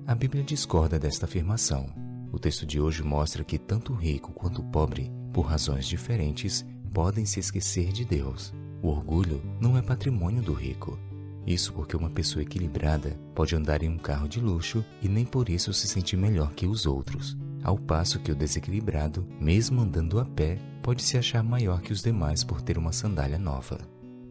A 0.07 0.14
Bíblia 0.14 0.42
discorda 0.45 0.99
desta 0.99 1.25
afirmação. 1.25 1.87
O 2.31 2.38
texto 2.38 2.66
de 2.66 2.81
hoje 2.81 3.03
mostra 3.03 3.45
que 3.45 3.59
tanto 3.59 3.92
o 3.92 3.97
rico 3.97 4.33
quanto 4.33 4.61
o 4.61 4.64
pobre 4.64 5.11
por 5.33 5.47
razões 5.47 5.87
diferentes, 5.87 6.64
podem 6.92 7.25
se 7.25 7.40
esquecer 7.40 7.90
de 7.90 8.05
Deus. 8.05 8.53
O 8.83 8.88
orgulho 8.88 9.40
não 9.61 9.79
é 9.79 9.83
patrimônio 9.83 10.42
do 10.42 10.53
rico. 10.53 10.99
Isso 11.47 11.73
porque 11.73 11.97
uma 11.97 12.11
pessoa 12.11 12.42
equilibrada 12.42 13.18
pode 13.35 13.57
andar 13.57 13.83
em 13.83 13.88
um 13.88 13.99
carro 13.99 14.29
de 14.29 14.38
luxo 14.40 14.85
e 15.01 15.09
nem 15.09 15.25
por 15.25 15.49
isso 15.49 15.73
se 15.73 15.88
sentir 15.88 16.16
melhor 16.16 16.53
que 16.53 16.66
os 16.66 16.87
outros, 16.87 17.37
ao 17.62 17.79
passo 17.79 18.18
que 18.18 18.33
o 18.33 18.35
desequilibrado, 18.35 19.27
mesmo 19.40 19.81
andando 19.81 20.18
a 20.18 20.25
pé, 20.25 20.59
pode 20.83 21.03
se 21.03 21.16
achar 21.16 21.42
maior 21.42 21.81
que 21.81 21.92
os 21.92 22.03
demais 22.03 22.42
por 22.42 22.61
ter 22.61 22.77
uma 22.77 22.92
sandália 22.92 23.38
nova. 23.38 23.79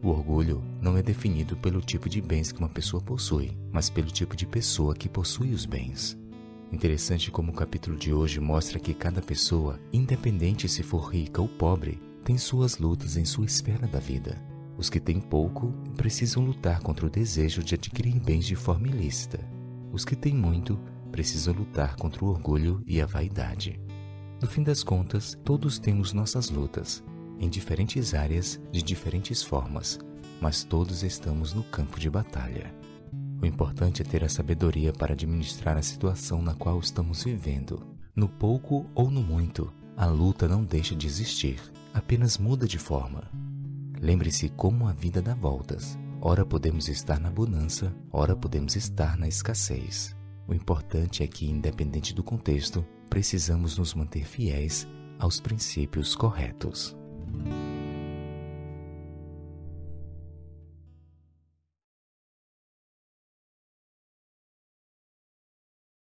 O 0.03 0.09
orgulho 0.09 0.63
não 0.81 0.97
é 0.97 1.03
definido 1.03 1.55
pelo 1.55 1.79
tipo 1.79 2.09
de 2.09 2.19
bens 2.21 2.51
que 2.51 2.59
uma 2.59 2.69
pessoa 2.69 3.01
possui, 3.01 3.55
mas 3.71 3.89
pelo 3.89 4.09
tipo 4.09 4.35
de 4.35 4.47
pessoa 4.47 4.95
que 4.95 5.07
possui 5.07 5.53
os 5.53 5.65
bens. 5.65 6.17
Interessante 6.71 7.29
como 7.29 7.51
o 7.51 7.55
capítulo 7.55 7.97
de 7.97 8.13
hoje 8.13 8.39
mostra 8.39 8.79
que 8.79 8.93
cada 8.93 9.21
pessoa, 9.21 9.79
independente 9.91 10.67
se 10.67 10.81
for 10.81 11.11
rica 11.11 11.41
ou 11.41 11.47
pobre, 11.47 12.01
tem 12.23 12.37
suas 12.37 12.77
lutas 12.77 13.17
em 13.17 13.25
sua 13.25 13.45
esfera 13.45 13.85
da 13.87 13.99
vida. 13.99 14.41
Os 14.77 14.89
que 14.89 14.99
têm 14.99 15.19
pouco 15.19 15.71
precisam 15.95 16.43
lutar 16.43 16.81
contra 16.81 17.05
o 17.05 17.09
desejo 17.09 17.63
de 17.63 17.75
adquirir 17.75 18.19
bens 18.19 18.45
de 18.45 18.55
forma 18.55 18.87
ilícita. 18.87 19.39
Os 19.91 20.05
que 20.05 20.15
têm 20.15 20.33
muito 20.33 20.79
precisam 21.11 21.53
lutar 21.53 21.95
contra 21.95 22.23
o 22.23 22.29
orgulho 22.29 22.81
e 22.87 23.01
a 23.01 23.05
vaidade. 23.05 23.79
No 24.41 24.47
fim 24.47 24.63
das 24.63 24.83
contas, 24.83 25.37
todos 25.43 25.77
temos 25.77 26.13
nossas 26.13 26.49
lutas, 26.49 27.03
em 27.39 27.49
diferentes 27.49 28.13
áreas, 28.13 28.59
de 28.71 28.81
diferentes 28.81 29.43
formas, 29.43 29.99
mas 30.39 30.63
todos 30.63 31.03
estamos 31.03 31.53
no 31.53 31.63
campo 31.63 31.99
de 31.99 32.09
batalha. 32.09 32.73
O 33.41 33.45
importante 33.45 34.01
é 34.01 34.05
ter 34.05 34.23
a 34.23 34.29
sabedoria 34.29 34.93
para 34.93 35.13
administrar 35.13 35.77
a 35.77 35.81
situação 35.81 36.41
na 36.41 36.53
qual 36.53 36.79
estamos 36.79 37.23
vivendo. 37.23 37.85
No 38.15 38.27
pouco 38.27 38.85
ou 38.93 39.09
no 39.09 39.21
muito, 39.21 39.73
a 39.97 40.05
luta 40.05 40.47
não 40.47 40.63
deixa 40.63 40.95
de 40.95 41.07
existir, 41.07 41.59
apenas 41.93 42.37
muda 42.37 42.67
de 42.67 42.77
forma. 42.77 43.23
Lembre-se 43.99 44.49
como 44.49 44.87
a 44.87 44.93
vida 44.93 45.21
dá 45.21 45.33
voltas. 45.33 45.97
Ora 46.19 46.45
podemos 46.45 46.87
estar 46.87 47.19
na 47.19 47.31
bonança, 47.31 47.91
ora 48.11 48.35
podemos 48.35 48.75
estar 48.75 49.17
na 49.17 49.27
escassez. 49.27 50.15
O 50.47 50.53
importante 50.53 51.23
é 51.23 51.27
que, 51.27 51.49
independente 51.49 52.13
do 52.13 52.23
contexto, 52.23 52.85
precisamos 53.09 53.77
nos 53.77 53.93
manter 53.93 54.25
fiéis 54.25 54.87
aos 55.19 55.39
princípios 55.39 56.15
corretos. 56.15 56.95